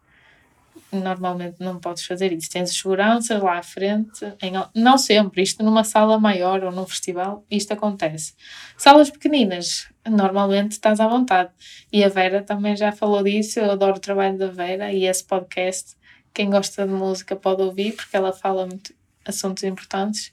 [1.01, 2.51] normalmente não podes fazer isso.
[2.51, 7.45] Tens segurança lá à frente, em, não sempre, isto numa sala maior ou num festival,
[7.51, 8.35] isto acontece.
[8.77, 11.51] Salas pequeninas, normalmente estás à vontade.
[11.93, 15.25] E a Vera também já falou disso, eu adoro o trabalho da Vera e esse
[15.25, 15.97] podcast.
[16.33, 20.33] Quem gosta de música pode ouvir, porque ela fala muito assuntos importantes.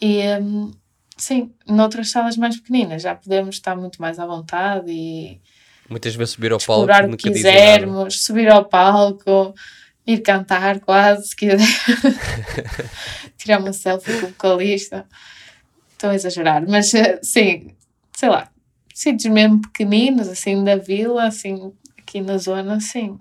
[0.00, 0.72] E um,
[1.16, 5.40] sim, noutras salas mais pequeninas já podemos estar muito mais à vontade e
[5.90, 9.52] Muitas vezes subir ao palco, explorar o que quisermos, subir ao palco,
[10.06, 11.58] ir cantar quase, se quiser.
[13.36, 15.04] Tirar uma selfie com o vocalista.
[15.92, 17.74] Estou a exagerar, mas eh, sim,
[18.16, 18.48] sei lá,
[18.94, 23.18] sítios mesmo pequeninos, assim, da vila, assim, aqui na zona, sim.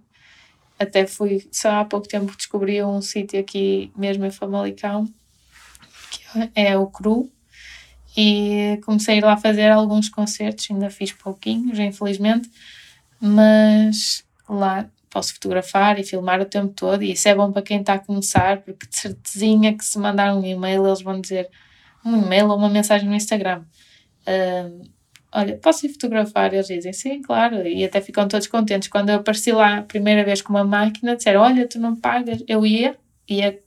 [0.78, 5.12] Até fui, só há pouco tempo descobri um sítio aqui mesmo em Famalicão,
[6.12, 7.30] que é o Cru,
[8.18, 12.50] e comecei a ir lá fazer alguns concertos, ainda fiz pouquinhos, infelizmente,
[13.20, 17.80] mas lá posso fotografar e filmar o tempo todo e isso é bom para quem
[17.80, 21.50] está a começar, porque de certezinha que se mandar um e-mail eles vão dizer
[22.06, 23.64] um e-mail ou uma mensagem no Instagram.
[24.22, 24.82] Uh,
[25.32, 26.54] olha, posso ir fotografar?
[26.54, 28.88] Eles dizem, sim, claro, e até ficam todos contentes.
[28.88, 32.44] Quando eu apareci lá a primeira vez com uma máquina, disseram, olha, tu não pagas.
[32.48, 32.96] Eu ia,
[33.28, 33.60] ia,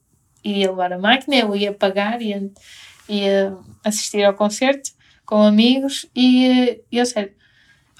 [0.44, 2.50] ia levar a máquina, eu ia pagar, ia,
[3.08, 4.90] ia assistir ao concerto
[5.24, 7.32] com amigos e, e eu sei,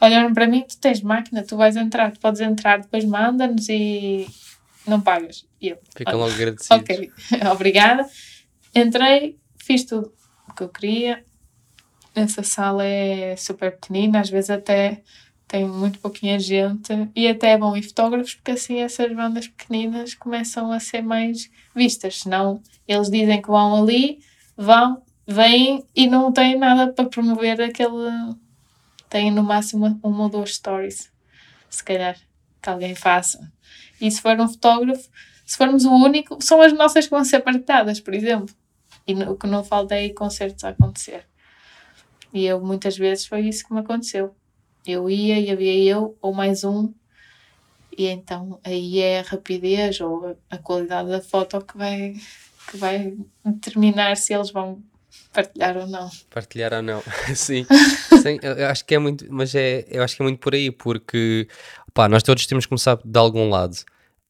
[0.01, 4.27] olharam para mim, tu tens máquina, tu vais entrar, tu podes entrar, depois manda-nos e
[4.87, 5.47] não pagas.
[5.61, 6.69] E eu, Ficam logo agradecidos.
[6.81, 7.13] Ok,
[7.51, 8.09] obrigada.
[8.75, 10.13] Entrei, fiz tudo
[10.49, 11.25] o que eu queria.
[12.15, 15.03] Essa sala é super pequenina, às vezes até
[15.53, 20.15] tem muito pouquinha gente e até é bom ir fotógrafos porque assim essas bandas pequeninas
[20.15, 24.19] começam a ser mais vistas, senão eles dizem que vão ali,
[24.63, 28.37] vão, vêm e não têm nada para promover aquele.
[29.09, 31.13] Têm no máximo uma ou duas stories,
[31.69, 32.17] se calhar,
[32.63, 33.53] que alguém faça.
[34.01, 35.09] E se for um fotógrafo,
[35.45, 38.55] se formos o único, são as nossas que vão ser partilhadas, por exemplo.
[39.07, 41.27] E o que não falta é concertos a acontecer.
[42.33, 44.35] E eu, muitas vezes, foi isso que me aconteceu.
[44.87, 46.93] Eu ia e havia eu ou mais um,
[47.97, 52.15] e então aí é a rapidez ou a qualidade da foto que vai,
[52.71, 54.83] que vai determinar se eles vão
[55.33, 56.11] partilhar ou não.
[56.31, 57.03] Partilhar ou não,
[57.35, 57.67] sim.
[58.23, 58.39] sim.
[58.43, 61.49] Eu acho que é muito, mas é, eu acho que é muito por aí, porque
[61.93, 63.77] pá, nós todos temos que começar de algum lado.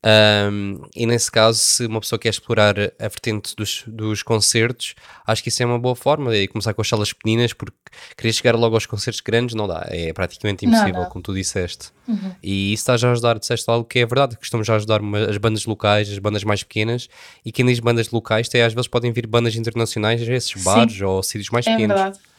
[0.04, 5.42] Um, e nesse caso, se uma pessoa quer explorar a vertente dos, dos concertos, acho
[5.42, 7.76] que isso é uma boa forma de começar com as salas pequeninas, porque
[8.16, 11.08] querer chegar logo aos concertos grandes não dá, é praticamente impossível, não, não.
[11.08, 11.90] como tu disseste.
[12.08, 12.34] Uhum.
[12.42, 14.76] E isso está já a ajudar, disseste algo que é verdade, que estamos já a
[14.76, 17.08] ajudar uma, as bandas locais, as bandas mais pequenas,
[17.44, 21.04] e quem diz bandas locais, até às vezes podem vir bandas internacionais, esses bares Sim.
[21.04, 21.96] ou sítios mais é pequenos.
[21.96, 22.31] Verdade.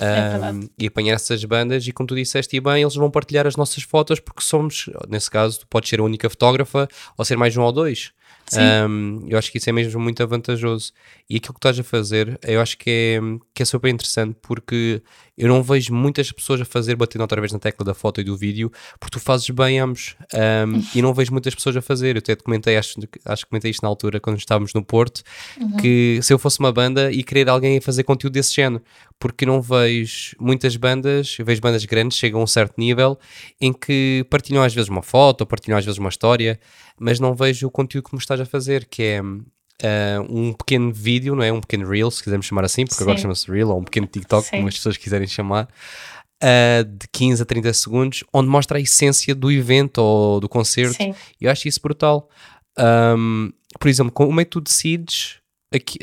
[0.00, 3.56] Um, e apanhar essas bandas e como tu disseste e bem, eles vão partilhar as
[3.56, 7.56] nossas fotos porque somos, nesse caso, tu podes ser a única fotógrafa ou ser mais
[7.56, 8.12] um ou dois.
[8.54, 10.92] Um, eu acho que isso é mesmo muito vantajoso.
[11.28, 13.20] E aquilo que estás a fazer, eu acho que é,
[13.54, 15.02] que é super interessante porque
[15.36, 18.24] eu não vejo muitas pessoas a fazer batendo outra vez na tecla da foto e
[18.24, 20.16] do vídeo, porque tu fazes bem ambos.
[20.32, 22.16] Um, e não vejo muitas pessoas a fazer.
[22.16, 25.22] Eu até comentei, acho, acho que comentei isto na altura quando estávamos no Porto,
[25.60, 25.76] uhum.
[25.76, 28.82] que se eu fosse uma banda e querer alguém a fazer conteúdo desse género,
[29.18, 33.18] porque não vejo muitas bandas, eu vejo bandas grandes, chegam a um certo nível,
[33.60, 36.58] em que partilham às vezes uma foto, ou partilham às vezes uma história,
[36.98, 39.46] mas não vejo o conteúdo que me estás a fazer, que é uh,
[40.28, 41.52] um pequeno vídeo, não é?
[41.52, 43.04] Um pequeno reel, se quisermos chamar assim, porque Sim.
[43.04, 44.56] agora chama-se reel, ou um pequeno TikTok, Sim.
[44.56, 45.68] como as pessoas quiserem chamar,
[46.42, 50.96] uh, de 15 a 30 segundos, onde mostra a essência do evento ou do concerto.
[50.96, 51.14] Sim.
[51.40, 52.28] E eu acho isso brutal.
[52.78, 55.38] Um, por exemplo, como é que tu decides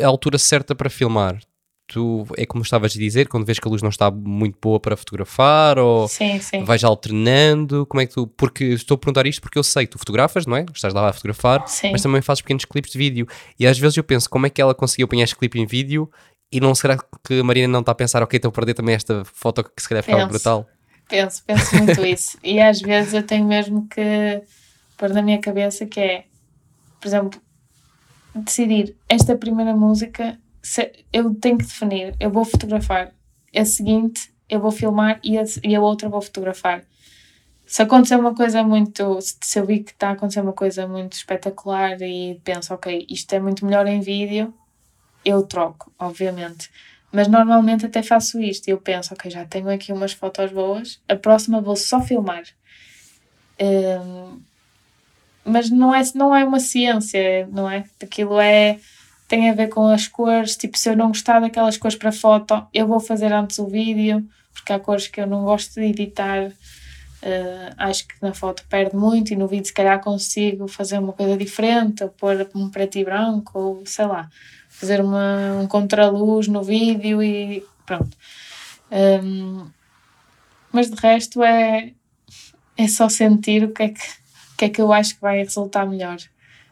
[0.02, 1.40] a altura certa para filmar?
[1.88, 4.80] Tu é como estavas a dizer, quando vês que a luz não está muito boa
[4.80, 6.64] para fotografar ou Sim, sim.
[6.64, 9.98] vais alternando, como é que tu, porque estou a perguntar isto porque eu sei, tu
[10.00, 10.66] fotografas, não é?
[10.74, 11.92] Estás lá a fotografar, Sim.
[11.92, 13.28] mas também fazes pequenos clipes de vídeo
[13.60, 16.10] e às vezes eu penso, como é que ela conseguiu apanhar este clipe em vídeo
[16.52, 18.96] e não será que a Marina não está a pensar, ok, estou a perder também
[18.96, 20.68] esta foto que se calhar ficava brutal?
[21.10, 22.38] Penso, penso muito isso.
[22.44, 24.42] E às vezes eu tenho mesmo que
[24.98, 26.26] pôr na minha cabeça que é,
[27.02, 27.42] por exemplo,
[28.36, 33.14] decidir esta primeira música, se- eu tenho que definir, eu vou fotografar,
[33.56, 36.84] a seguinte eu vou filmar e a, e a outra vou fotografar.
[37.66, 41.14] Se acontecer uma coisa muito, se eu vi que está a acontecer uma coisa muito
[41.14, 44.54] espetacular e penso, ok, isto é muito melhor em vídeo,
[45.26, 46.70] eu troco, obviamente.
[47.12, 48.68] Mas normalmente até faço isto.
[48.68, 52.44] Eu penso, ok, já tenho aqui umas fotos boas, a próxima vou só filmar.
[53.60, 54.42] Hum,
[55.46, 57.84] mas não é, não é uma ciência, não é?
[58.02, 58.80] Aquilo é.
[59.34, 60.56] Tem a ver com as cores.
[60.56, 64.24] Tipo, se eu não gostar daquelas cores para foto, eu vou fazer antes o vídeo,
[64.54, 66.50] porque há cores que eu não gosto de editar.
[66.50, 71.14] Uh, acho que na foto perde muito e no vídeo se calhar consigo fazer uma
[71.14, 74.30] coisa diferente, ou pôr um preto e branco, ou sei lá,
[74.70, 78.16] fazer uma, um contraluz no vídeo e pronto.
[78.92, 79.66] Um,
[80.72, 81.94] mas de resto é,
[82.78, 85.40] é só sentir o que é que, o que é que eu acho que vai
[85.40, 86.18] resultar melhor.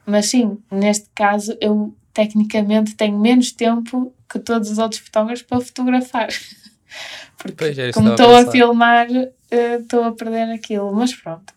[0.06, 5.62] Mas sim, neste caso eu tecnicamente tenho menos tempo que todos os outros fotógrafos para
[5.62, 6.30] fotografar.
[7.38, 8.52] Porque isso como a estou a pensar.
[8.52, 9.08] filmar,
[9.50, 11.54] eh, estou a perder aquilo, mas pronto.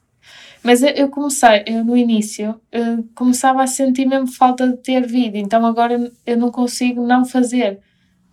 [0.62, 5.06] Mas eu, eu comecei, eu no início, eh, começava a sentir mesmo falta de ter
[5.06, 7.80] vídeo, então agora eu não consigo não fazer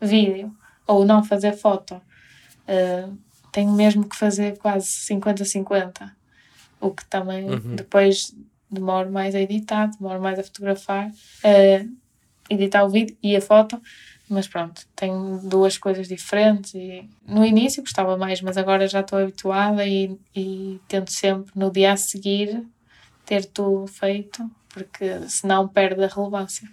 [0.01, 0.55] vídeo
[0.88, 2.01] ou não fazer foto.
[2.67, 3.07] Eh,
[3.51, 6.10] tenho mesmo que fazer quase 50-50,
[6.79, 7.75] o que também Uhum.
[7.75, 8.34] depois
[8.69, 11.12] demoro mais a editar, demoro mais a fotografar,
[11.43, 11.86] a
[12.53, 13.81] editar o vídeo e a foto,
[14.29, 19.19] mas pronto, tenho duas coisas diferentes e no início gostava mais, mas agora já estou
[19.19, 22.65] habituada e, e tento sempre no dia a seguir
[23.25, 26.67] ter tudo feito, porque senão perde a relevância.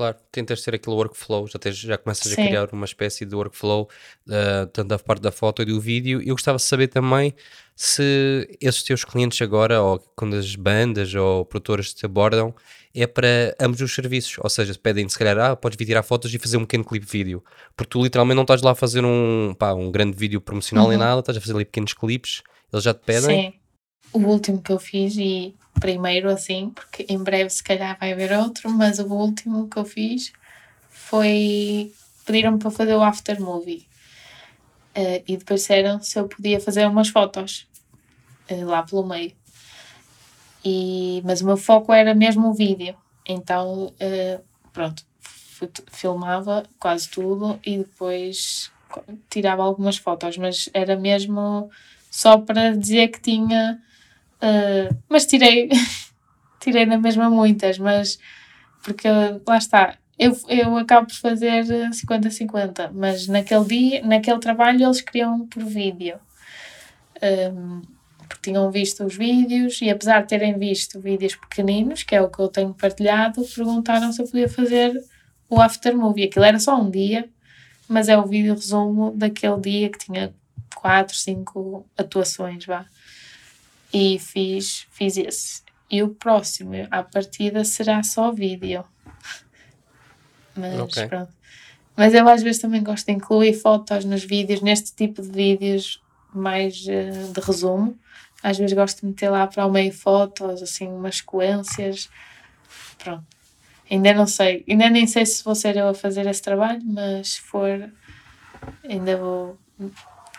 [0.00, 2.46] Claro, tentas ter aquele workflow, já, tens, já começas a Sim.
[2.46, 3.86] criar uma espécie de workflow,
[4.28, 6.22] uh, tanto da parte da foto e do vídeo.
[6.22, 7.34] Eu gostava de saber também
[7.76, 12.54] se esses teus clientes agora, ou quando as bandas ou produtoras te abordam,
[12.94, 14.38] é para ambos os serviços.
[14.38, 17.04] Ou seja, pedem se calhar, ah, podes vir tirar fotos e fazer um pequeno clipe
[17.04, 17.44] vídeo.
[17.76, 20.96] Porque tu literalmente não estás lá a fazer um, pá, um grande vídeo promocional nem
[20.96, 21.04] Uhum.
[21.04, 23.52] nada, estás a fazer ali pequenos clipes, eles já te pedem.
[23.52, 23.59] Sim.
[24.12, 28.32] O último que eu fiz e primeiro assim, porque em breve se calhar vai haver
[28.32, 30.32] outro, mas o último que eu fiz
[30.90, 31.92] foi
[32.26, 33.86] pediram-me para fazer o after movie.
[34.94, 37.68] Eh, e depois disseram se eu podia fazer umas fotos
[38.48, 39.32] eh, lá pelo meio.
[40.64, 42.94] E, mas o meu foco era mesmo o vídeo.
[43.26, 44.40] Então, eh,
[44.72, 45.04] pronto,
[45.92, 48.70] filmava quase tudo e depois
[49.28, 51.70] tirava algumas fotos, mas era mesmo
[52.10, 53.80] só para dizer que tinha.
[54.40, 55.68] Eh, mas tirei,
[56.60, 58.18] tirei na mesma muitas, mas
[58.82, 59.08] porque
[59.46, 65.00] lá está, eu, eu acabo por fazer eh, 50-50, mas naquele dia, naquele trabalho eles
[65.00, 66.18] queriam por vídeo.
[67.22, 67.82] Um,
[68.30, 72.30] porque tinham visto os vídeos e apesar de terem visto vídeos pequeninos, que é o
[72.30, 74.92] que eu tenho partilhado, perguntaram se eu podia fazer
[75.48, 76.24] o after movie.
[76.24, 77.28] Aquilo era só um dia,
[77.88, 80.32] mas é o vídeo resumo daquele dia que tinha
[80.76, 82.86] 4, 5 atuações, vá.
[83.92, 85.62] E fiz, fiz esse.
[85.90, 88.84] E o próximo, à partida, será só vídeo.
[90.56, 91.08] Mas Ok.
[91.08, 91.32] pronto.
[91.96, 96.00] Mas eu às vezes também gosto de incluir fotos nos vídeos, neste tipo de vídeos
[96.32, 97.98] mais eh, de resumo.
[98.42, 102.08] Às vezes gosto de meter lá para o meio fotos, assim, umas sequências.
[102.98, 103.24] Pronto.
[103.90, 107.32] Ainda não sei, ainda nem sei se vou ser eu a fazer esse trabalho, mas
[107.32, 107.90] se for,
[108.88, 109.58] ainda vou.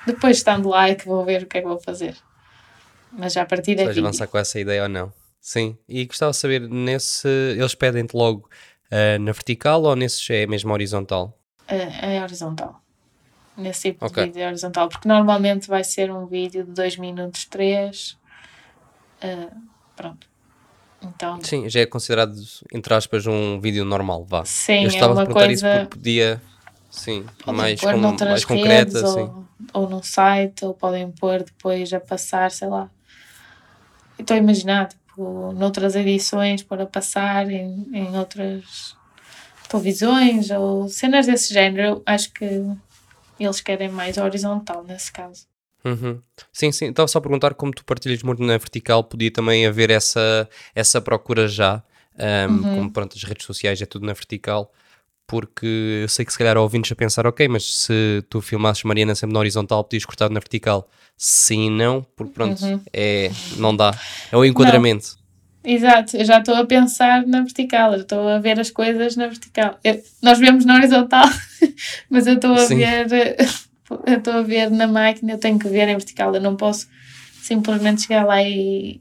[0.07, 2.15] Depois estando lá é que vou ver o que é que vou fazer.
[3.13, 5.11] Mas já a partir Se vais avançar com essa ideia ou não.
[5.39, 8.49] Sim, e gostava de saber, nesse, eles pedem-te logo
[8.91, 11.37] ah, na vertical ou nesses é mesmo horizontal?
[11.67, 12.81] É, é horizontal.
[13.57, 14.23] Nesse tipo Ok.
[14.23, 14.87] de vídeo é horizontal.
[14.89, 18.17] Porque normalmente vai ser um vídeo de 2 minutos, 3.
[19.95, 20.27] pronto.
[21.03, 22.35] Então, Sim, já é considerado,
[22.71, 24.45] entre aspas, um vídeo normal, vá.
[24.45, 25.79] sim, Eu é estava a uma perguntar isso coisa.
[25.79, 26.41] porque podia,
[26.91, 31.91] sim, Podem mais, pôr com, mais concreta, ou, ou num site, ou podem pôr depois
[31.91, 32.87] a passar, sei lá.
[34.21, 38.95] Estou a imaginar, tipo, noutras edições, pôr a passar em, em outras
[39.69, 41.87] televisões ou cenas desse género.
[41.87, 42.45] Eu acho que
[43.39, 45.45] eles querem mais horizontal nesse caso.
[45.83, 46.21] Uhum.
[46.53, 49.89] Sim, sim, estava só a perguntar como tu partilhas muito na vertical, podia também haver
[49.89, 51.81] essa, essa procura já,
[52.19, 52.75] ahm, Uhum.
[52.75, 54.71] como pronto, as redes sociais é tudo na vertical,
[55.31, 55.65] porque
[56.03, 59.33] eu sei que se calhar ouvintes a pensar, ok, mas se tu filmasses Mariana sempre
[59.33, 60.89] na horizontal, podias cortar na vertical.
[61.15, 62.81] Sim, não, porque pronto, Uhum.
[62.91, 63.97] é, não dá.
[64.29, 65.15] É o enquadramento.
[65.63, 69.27] Exato, eu já estou a pensar na vertical, eu estou a ver as coisas na
[69.27, 69.79] vertical.
[69.85, 71.23] Eu- nós vemos na horizontal,
[72.09, 72.75] mas eu estou a Sim.
[72.79, 73.37] ver,
[74.05, 76.87] eu estou a ver na máquina, eu tenho que ver em vertical, eu não posso
[77.41, 78.99] simplesmente chegar lá e,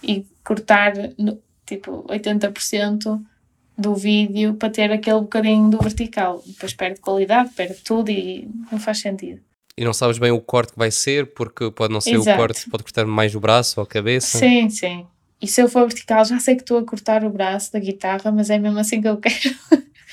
[0.00, 3.20] e cortar no- tipo 80%
[3.76, 6.42] do vídeo para ter aquele bocadinho do vertical.
[6.46, 9.40] Depois perde qualidade, perde tudo e não faz sentido.
[9.76, 12.30] E não sabes bem o corte que vai ser, porque pode não ser Exato.
[12.30, 14.38] o corte, pode cortar mais o braço ou a cabeça.
[14.38, 15.06] Sim, sim.
[15.40, 18.32] E se eu for vertical, já sei que estou a cortar o braço da guitarra,
[18.32, 19.54] mas é mesmo assim que eu quero.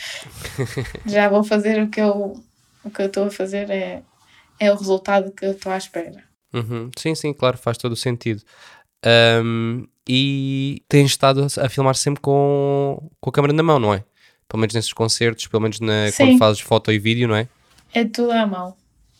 [1.05, 2.43] já vou fazer o que eu
[2.83, 4.03] o que eu estou a fazer é,
[4.59, 6.23] é o resultado que eu estou à espera.
[6.53, 6.91] Uhum.
[6.97, 8.43] Sim, sim, claro, faz todo o sentido.
[9.05, 14.03] Ahm, e tens estado a, filmar sempre com, com a câmera na mão, não é?
[14.47, 16.17] Pelo menos nesses concertos, pelo menos na, Sim.
[16.17, 17.47] quando fazes foto e vídeo, não é?
[17.93, 18.75] É tudo à mão.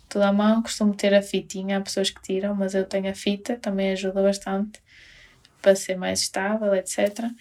[0.10, 3.16] Tudo à mão, costumo ter a fitinha, há pessoas que tiram, mas eu tenho a
[3.16, 4.80] fita, também ajuda bastante
[5.62, 7.32] para ser mais estável, etc.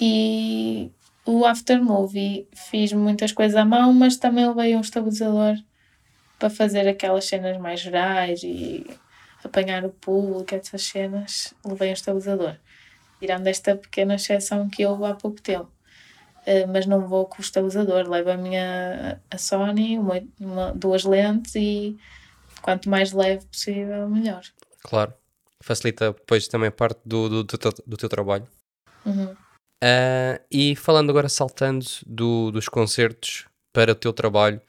[0.00, 0.90] E
[1.26, 5.56] o aftermovie fiz muitas coisas à mão, mas também levei um estabilizador
[6.38, 8.86] para fazer aquelas cenas mais gerais e
[9.44, 12.56] apanhar o público, essas cenas, levei um estabilizador.
[13.18, 15.70] Tirando esta pequena exceção que houve há pouco tempo.
[16.46, 21.04] Uh, mas não vou com o estabilizador, levo a minha a Sony, uma, uma- duas
[21.04, 21.98] lentes e
[22.62, 24.42] quanto mais leve possível, melhor.
[24.82, 25.12] Claro.
[25.62, 28.48] Facilita depois também parte do, do, do, teu- do teu trabalho.
[29.04, 29.36] Uhum.
[29.82, 34.60] Ah, e falando agora, saltando do- dos concertos para o teu trabalho,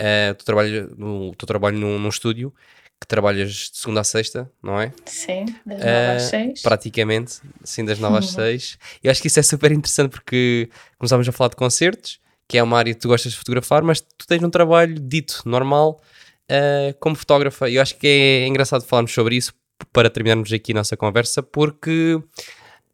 [0.00, 2.54] ah, tu trabalho, no, o teu trabalho num, num estúdio
[3.00, 4.92] que trabalhas de segunda a sexta, não é?
[5.04, 6.62] Sim, das Ah, 9 às 6.
[6.62, 8.34] praticamente, sim, das 9 às Uhum.
[8.36, 8.78] 6.
[9.02, 10.68] E eu acho que isso é super interessante porque
[10.98, 12.18] começámos a falar de concertos,
[12.48, 15.42] que é uma área que tu gostas de fotografar, mas tu tens um trabalho dito
[15.44, 16.00] normal
[16.48, 17.68] ah, como fotógrafa.
[17.70, 19.52] Eu acho que é engraçado falarmos sobre isso
[19.92, 22.18] para terminarmos aqui a nossa conversa, porque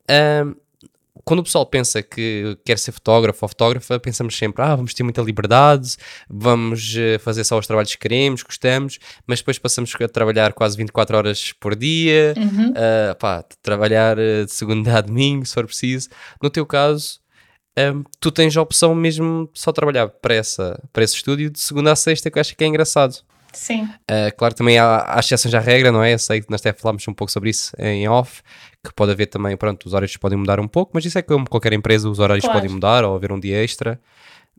[0.09, 0.45] ah,
[1.25, 5.03] quando o pessoal pensa que quer ser fotógrafo ou fotógrafa, pensamos sempre, ah, vamos ter
[5.03, 5.97] muita liberdade,
[6.29, 10.77] vamos eh, fazer só os trabalhos que queremos, gostamos, mas depois passamos a trabalhar quase
[10.77, 12.71] 24 horas por dia, Uhum.
[12.71, 16.09] Uh, pá, trabalhar uh, de segunda a domingo, se for preciso.
[16.43, 17.21] No teu caso,
[17.79, 21.61] um, tu tens a opção mesmo de só trabalhar para, essa, para esse estúdio de
[21.61, 23.17] segunda a sexta, que eu acho que é engraçado.
[23.53, 26.15] Sim, Uh, claro, também há, há exceções à regra, não é?
[26.15, 28.43] Eu sei que nós até falámos um pouco sobre isso em off,
[28.85, 31.49] que pode haver também, pronto, os horários podem mudar um pouco, mas isso é como
[31.49, 32.61] qualquer empresa, os horários Claro.
[32.61, 34.01] podem mudar ou haver um dia extra.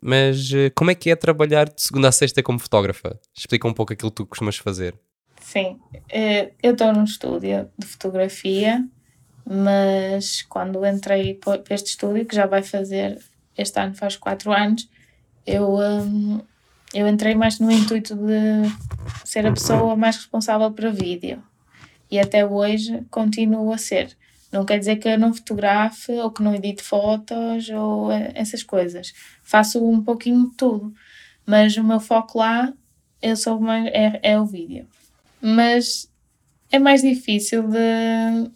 [0.01, 3.19] Mas uh, como é que é trabalhar de segunda a sexta como fotógrafa?
[3.35, 4.95] Explica um pouco aquilo que tu costumas fazer.
[5.39, 5.79] sim.
[6.09, 8.83] Eh, Eu estou num estúdio de fotografia,
[9.45, 13.19] mas quando entrei para este estúdio, que já vai fazer,
[13.57, 14.89] este ano faz 4 anos,
[15.45, 16.41] eu, hum,
[16.93, 18.69] eu entrei mais no intuito de
[19.25, 21.41] ser a pessoa mais responsável para vídeo.
[22.09, 24.15] E até hoje continuo a ser.
[24.51, 28.61] Não quer dizer que eu não fotografe ou que não edite fotos ou eh, essas
[28.61, 29.13] coisas.
[29.41, 30.93] Faço um pouquinho de tudo.
[31.45, 32.71] Mas o meu foco lá
[33.23, 34.85] eu sou mais, é, é o vídeo.
[35.41, 36.11] Mas
[36.69, 38.51] é mais difícil de,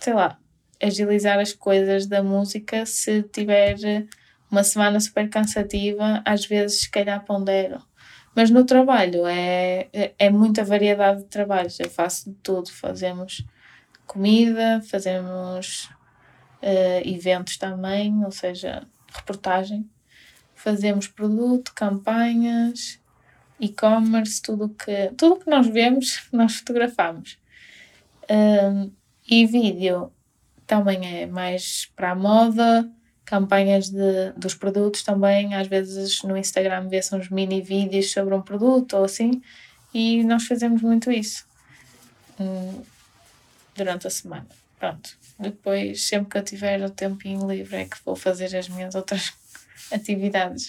[0.00, 0.38] sei lá,
[0.82, 3.76] agilizar as coisas da música se tiver
[4.50, 7.82] uma semana super cansativa, às vezes se calhar pondero.
[8.34, 11.80] Mas no trabalho é, é, é muita variedade de trabalhos.
[11.80, 12.70] Eu faço de tudo.
[12.70, 13.44] Fazemos
[14.06, 15.88] comida, fazemos
[16.60, 19.88] eh, eventos também, ou seja, reportagem.
[20.54, 23.00] Fazemos produto, campanhas,
[23.58, 27.38] e-commerce, tudo que, tudo que nós vemos, nós fotografamos.
[29.28, 30.12] E vídeo
[30.66, 32.88] também é mais para a moda,
[33.26, 38.40] campanhas de, dos produtos também, às vezes no Instagram vê-se uns mini vídeos sobre um
[38.40, 39.42] produto ou assim,
[39.92, 41.44] e nós fazemos muito isso
[42.38, 42.82] hum,
[43.74, 44.46] durante a semana.
[44.78, 45.10] Pronto.
[45.38, 49.32] Depois, sempre que eu tiver o tempinho livre, é que vou fazer as minhas outras
[49.92, 50.68] atividades.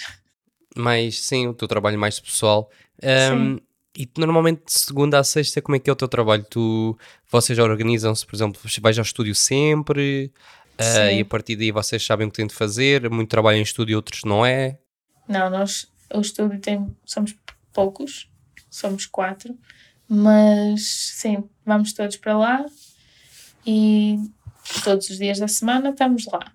[0.75, 2.69] mais, sim, o teu trabalho mais pessoal.
[3.03, 3.59] Um,
[3.95, 6.45] e tu, normalmente de segunda a sexta, como é que é o teu trabalho?
[6.49, 6.97] Tu,
[7.29, 10.31] vocês organizam-se, por exemplo, vais ao estúdio sempre
[10.79, 13.61] uh, e a partir daí vocês sabem o que têm de fazer, muito trabalho em
[13.61, 14.79] estúdio, outros não é.
[15.27, 17.35] Não, nós, o estúdio tem, somos
[17.73, 18.29] poucos,
[18.69, 19.57] somos quatro,
[20.07, 20.81] mas
[21.15, 22.65] sim, vamos todos para lá
[23.65, 24.17] e
[24.83, 26.51] todos os dias da semana estamos lá.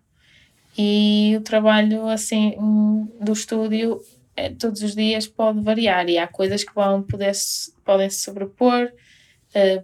[0.76, 2.54] E o trabalho assim
[3.20, 4.00] do estúdio
[4.34, 7.32] é, todos os dias pode variar e há coisas que vão poder
[7.84, 8.92] podem se sobrepor eh,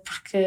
[0.04, 0.38] porque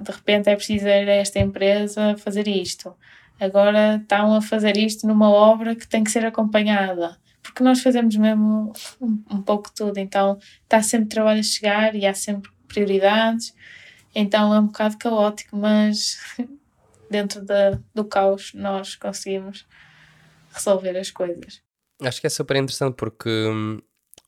[0.00, 2.94] de repente é preciso ir a esta empresa fazer isto.
[3.40, 8.14] Agora estão a fazer isto numa obra que tem que ser acompanhada porque nós fazemos
[8.16, 13.54] mesmo um, pouco tudo, então está sempre trabalho a chegar e há sempre prioridades,
[14.14, 16.18] então é um bocado caótico, mas
[17.10, 17.44] dentro
[17.94, 19.66] do caos nós conseguimos
[20.52, 21.60] resolver as coisas.
[22.00, 23.80] Acho que é super interessante porque hum,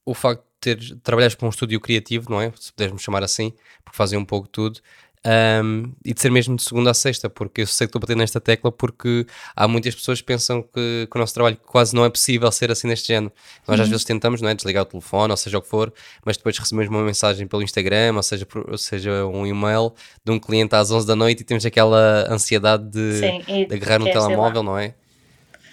[0.05, 2.53] o facto ter, trabalhares para um estúdio criativo, não é?
[2.59, 3.53] Se puderes chamar assim,
[3.85, 4.81] porque fazem um pouco tudo,
[5.27, 8.19] um, e de ser mesmo de segunda a sexta, porque eu sei que estou batendo
[8.19, 12.05] nesta tecla porque há muitas pessoas que pensam que, que o nosso trabalho quase não
[12.05, 13.33] é possível ser assim neste género.
[13.67, 13.91] Nós às uhum.
[13.91, 14.55] vezes tentamos, não é?
[14.55, 15.93] Desligar o telefone, ou seja o que for,
[16.27, 20.39] mas depois recebemos uma mensagem pelo Instagram, ou seja, ou seja um e-mail de um
[20.39, 24.63] cliente às 11 da noite e temos aquela ansiedade de, Sim, de agarrar no telemóvel,
[24.63, 24.95] não é?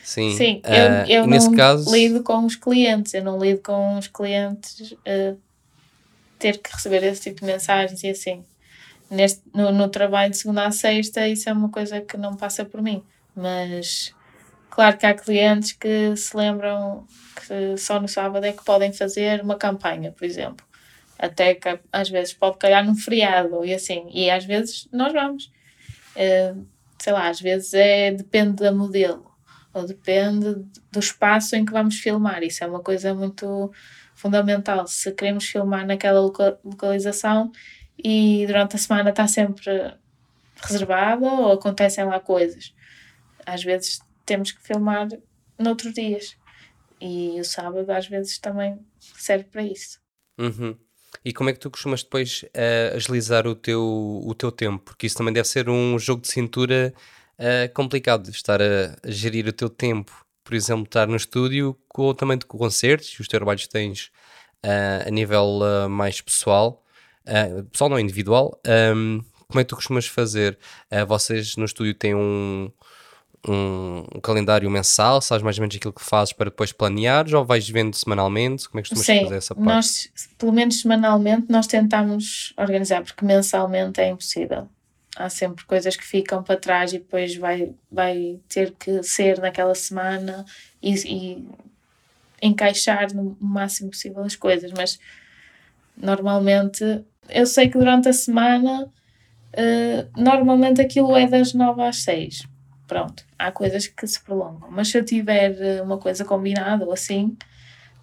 [0.03, 1.91] Sim, Sim uh, eu, eu não caso...
[1.93, 5.37] lido com os clientes, eu não lido com os clientes uh,
[6.39, 8.43] ter que receber esse tipo de mensagens e assim
[9.11, 12.63] neste, no, no trabalho de segunda a sexta, isso é uma coisa que não passa
[12.63, 13.03] por mim.
[13.35, 14.15] Mas
[14.69, 19.41] claro que há clientes que se lembram que só no sábado é que podem fazer
[19.41, 20.65] uma campanha, por exemplo.
[21.19, 24.09] Até que às vezes pode calhar num feriado e assim.
[24.11, 25.51] E às vezes nós vamos.
[26.15, 26.65] Uh,
[26.97, 29.30] sei lá, às vezes é, depende da modelo
[29.73, 30.55] ou depende
[30.91, 32.43] do espaço em que vamos filmar.
[32.43, 33.71] Isso é uma coisa muito
[34.13, 34.87] fundamental.
[34.87, 37.51] Se queremos filmar naquela localização,
[38.03, 39.93] e durante a semana está sempre
[40.61, 42.73] reservada ou acontecem lá coisas.
[43.45, 45.07] Às vezes temos que filmar
[45.57, 46.35] noutros dias
[46.99, 49.99] e o sábado às vezes também serve para isso.
[50.37, 50.75] Uhum.
[51.23, 54.83] E como é que tu costumas depois uh, agilizar o teu, o teu tempo?
[54.83, 56.93] Porque isso também deve ser um jogo de cintura
[57.41, 60.25] uh, complicado, estar a, a, gerir o teu tempo.
[60.43, 64.11] Por exemplo, estar no estúdio com, também com concertos, os trabalhos que tens
[64.65, 66.81] uh, a nível mais pessoal
[67.27, 68.59] uh, pessoal não individual,
[68.95, 70.57] um, como é que tu costumas fazer?
[70.91, 72.71] Uh, vocês no estúdio têm um,
[73.47, 77.43] um, um, calendário mensal, sabes mais ou menos aquilo que fazes para depois planeares ou
[77.43, 78.69] vais vendo semanalmente?
[78.69, 79.67] Como é que costumas Sim, fazer essa parte?
[79.67, 84.69] Nós, pelo menos semanalmente, nós tentamos organizar, porque mensalmente é impossível.
[85.17, 89.75] Há sempre coisas que ficam para trás e depois vai, vai ter que ser naquela
[89.75, 90.45] semana
[90.81, 91.47] e, e
[92.41, 94.99] encaixar no máximo possível as coisas, mas
[95.97, 102.47] normalmente eu sei que durante a semana, uh, normalmente aquilo é das 9 às 6.
[102.87, 104.69] Pronto, há coisas que se prolongam.
[104.69, 107.37] Mas se eu tiver eh, uma coisa combinada ou assim,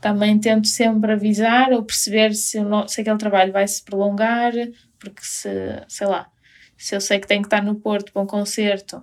[0.01, 4.53] também tento sempre avisar ou perceber se, não, se aquele trabalho vai se prolongar,
[4.99, 5.51] porque se,
[5.89, 6.31] sei lá,
[6.79, 9.03] se eu sei que tenho que estar no Porto para um concerto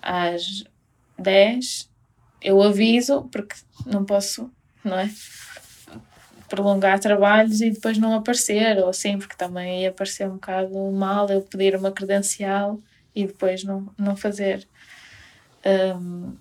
[0.00, 0.64] às
[1.18, 1.90] 10,
[2.42, 4.50] eu aviso, porque não posso,
[4.84, 5.10] não é?
[6.50, 11.28] prolongar trabalhos e depois não aparecer, ou assim, porque também ia parecer um bocado mal
[11.30, 12.78] eu pedir uma credencial
[13.14, 14.66] e depois não, não fazer.
[15.64, 16.34] Um,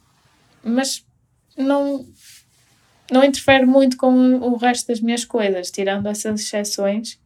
[0.63, 1.05] mas
[1.55, 2.05] não,
[3.11, 7.18] não interfere muito com o resto das minhas coisas, tirando essas exceções.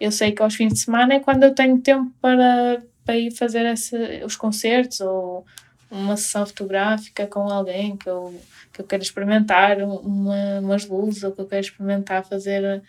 [0.00, 3.30] Eu sei que aos fins de semana é quando eu tenho tempo para, para ir
[3.32, 5.44] fazer esse, os concertos ou
[5.90, 8.34] uma sessão fotográfica com alguém que eu
[8.78, 12.80] que eu quero experimentar uma, umas luzes ou que eu quero experimentar fazer,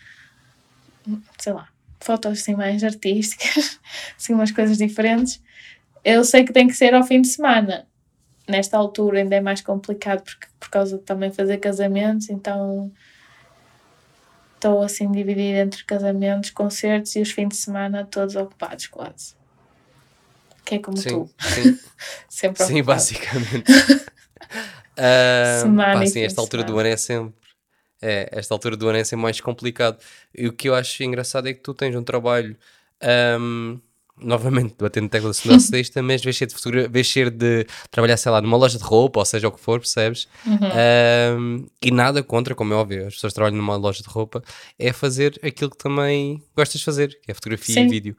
[1.39, 1.68] sei lá,
[1.99, 3.80] fotos assim mais artísticas,
[4.16, 5.41] assim umas coisas diferentes.
[6.03, 7.88] Eu sei que tem que ser ao fim de semana.
[8.47, 12.91] Nesta altura ainda é mais complicado porque, por causa de também fazer casamentos, então
[14.60, 19.34] estou assim dividida entre casamentos, concertos e os fins de semana todos ocupados quase.
[20.66, 21.30] Que é como sim, tu.
[21.39, 21.80] Sim,
[22.30, 23.72] Sempre Sim, basicamente.
[24.99, 27.34] Uh, pá, sim, esta altura do ano é sempre.
[28.01, 29.97] É, esta altura do ano é sempre mais complicado.
[30.36, 32.57] E o que eu acho engraçado é que tu tens um trabalho.
[33.39, 33.80] Um,
[34.22, 37.65] novamente, batendo tecla da segunda a sexta, mas vês ser, de fotografia, vês ser de
[37.91, 40.28] trabalhar, sei lá, numa loja de roupa, ou seja, o que for, percebes?
[40.45, 41.38] Uhum.
[41.38, 44.43] Um, e nada contra, como é óbvio, as pessoas trabalham numa loja de roupa,
[44.78, 47.86] é fazer aquilo que também gostas de fazer, que é fotografia Sim.
[47.86, 48.17] e vídeo.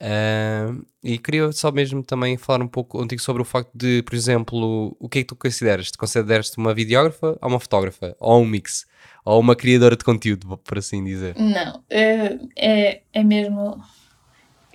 [0.00, 4.14] Uh, e queria só mesmo também falar um pouco contigo sobre o facto de, por
[4.14, 5.90] exemplo, o que é que tu consideras?
[5.90, 8.14] Te consideras-te uma videógrafa ou uma fotógrafa?
[8.20, 8.86] Ou um mix?
[9.24, 11.34] Ou uma criadora de conteúdo, por assim dizer?
[11.36, 13.24] Não, é, é, é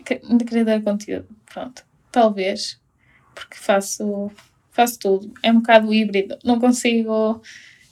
[0.10, 1.86] mesmo criadora de conteúdo, pronto.
[2.12, 2.80] Talvez,
[3.34, 4.32] porque faço,
[4.72, 5.34] faço tudo.
[5.42, 6.38] É um bocado híbrido.
[6.44, 7.42] Não consigo,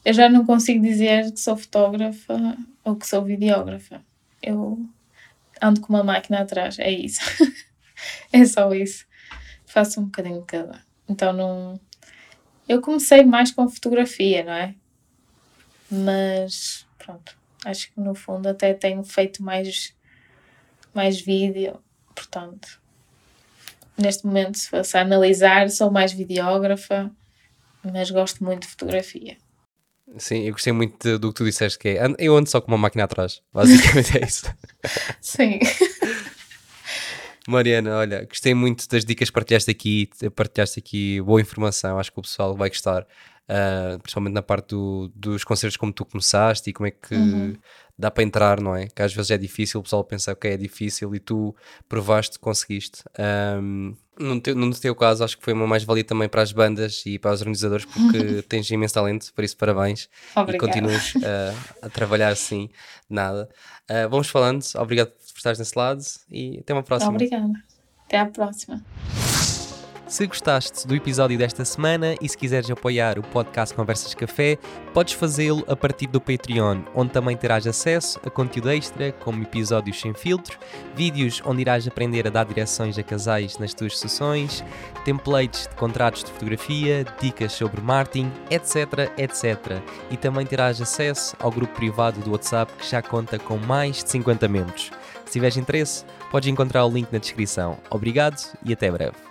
[0.05, 4.01] eu já não consigo dizer que sou fotógrafa ou que sou videógrafa.
[4.41, 4.84] Eu
[5.62, 7.22] ando com uma máquina atrás, é isso.
[8.34, 9.05] é só isso.
[9.66, 10.84] Faço um bocadinho de cada.
[11.07, 11.80] Então não.
[12.68, 14.76] Eu comecei mais com fotografia, não é?
[15.89, 19.93] Mas pronto, acho que no fundo até tenho feito mais,
[20.93, 21.82] mais vídeo,
[22.22, 22.80] portanto.
[23.97, 27.11] Neste momento, se fosse analisar, sou mais videógrafa,
[27.84, 29.38] mas gosto muito de fotografia.
[30.17, 32.72] Sim, eu gostei muito do que tu disseste, que é, "Ando- eu ando só com
[32.72, 34.45] uma máquina atrás, basicamente é isso.
[35.22, 35.59] Sim.
[37.47, 42.11] Mariana, olha, gostei muito das dicas que partilhaste aqui, te- partilhaste aqui boa informação, acho
[42.11, 43.05] que o pessoal vai gostar,
[43.49, 47.15] ah, principalmente na parte do- dos concertos como tu começaste e como é que
[47.98, 48.88] dá para entrar, não é?
[48.88, 51.56] Que às vezes é difícil, o pessoal pensa que é difícil e tu
[51.88, 53.04] provaste, conseguiste.
[53.18, 57.04] Ahm, no, teu, no teu caso, acho que foi uma mais-valia também para as bandas
[57.06, 60.74] e para os organizadores, porque tens imenso talento, por isso parabéns e Obrigada.
[60.74, 62.70] continuas ah, a trabalhar assim,
[63.10, 63.50] nada.
[63.89, 67.12] Ah, vamos falando, obrigado por estares nesse lado e até uma próxima.
[67.12, 67.54] Obrigada.
[68.06, 68.84] Até à próxima.
[70.12, 74.57] Se gostaste do episódio desta semana e se quiseres apoiar o podcast Conversas Café,
[74.93, 80.01] podes fazê-lo a partir do Patreon, onde também terás acesso a conteúdo extra, como episódios
[80.01, 80.59] sem filtro,
[80.93, 84.66] vídeos onde irás aprender a dar direções a casais nas tuas sessões,
[85.05, 89.82] templates de contratos de fotografia, dicas sobre marketing, etc, etc.
[90.09, 94.09] E também terás acesso ao grupo privado do WhatsApp que já conta com mais de
[94.09, 94.91] 50 membros.
[95.26, 97.78] Se tiveres interesse, podes encontrar o link na descrição.
[97.89, 98.36] Obrigado
[98.66, 99.30] e até breve.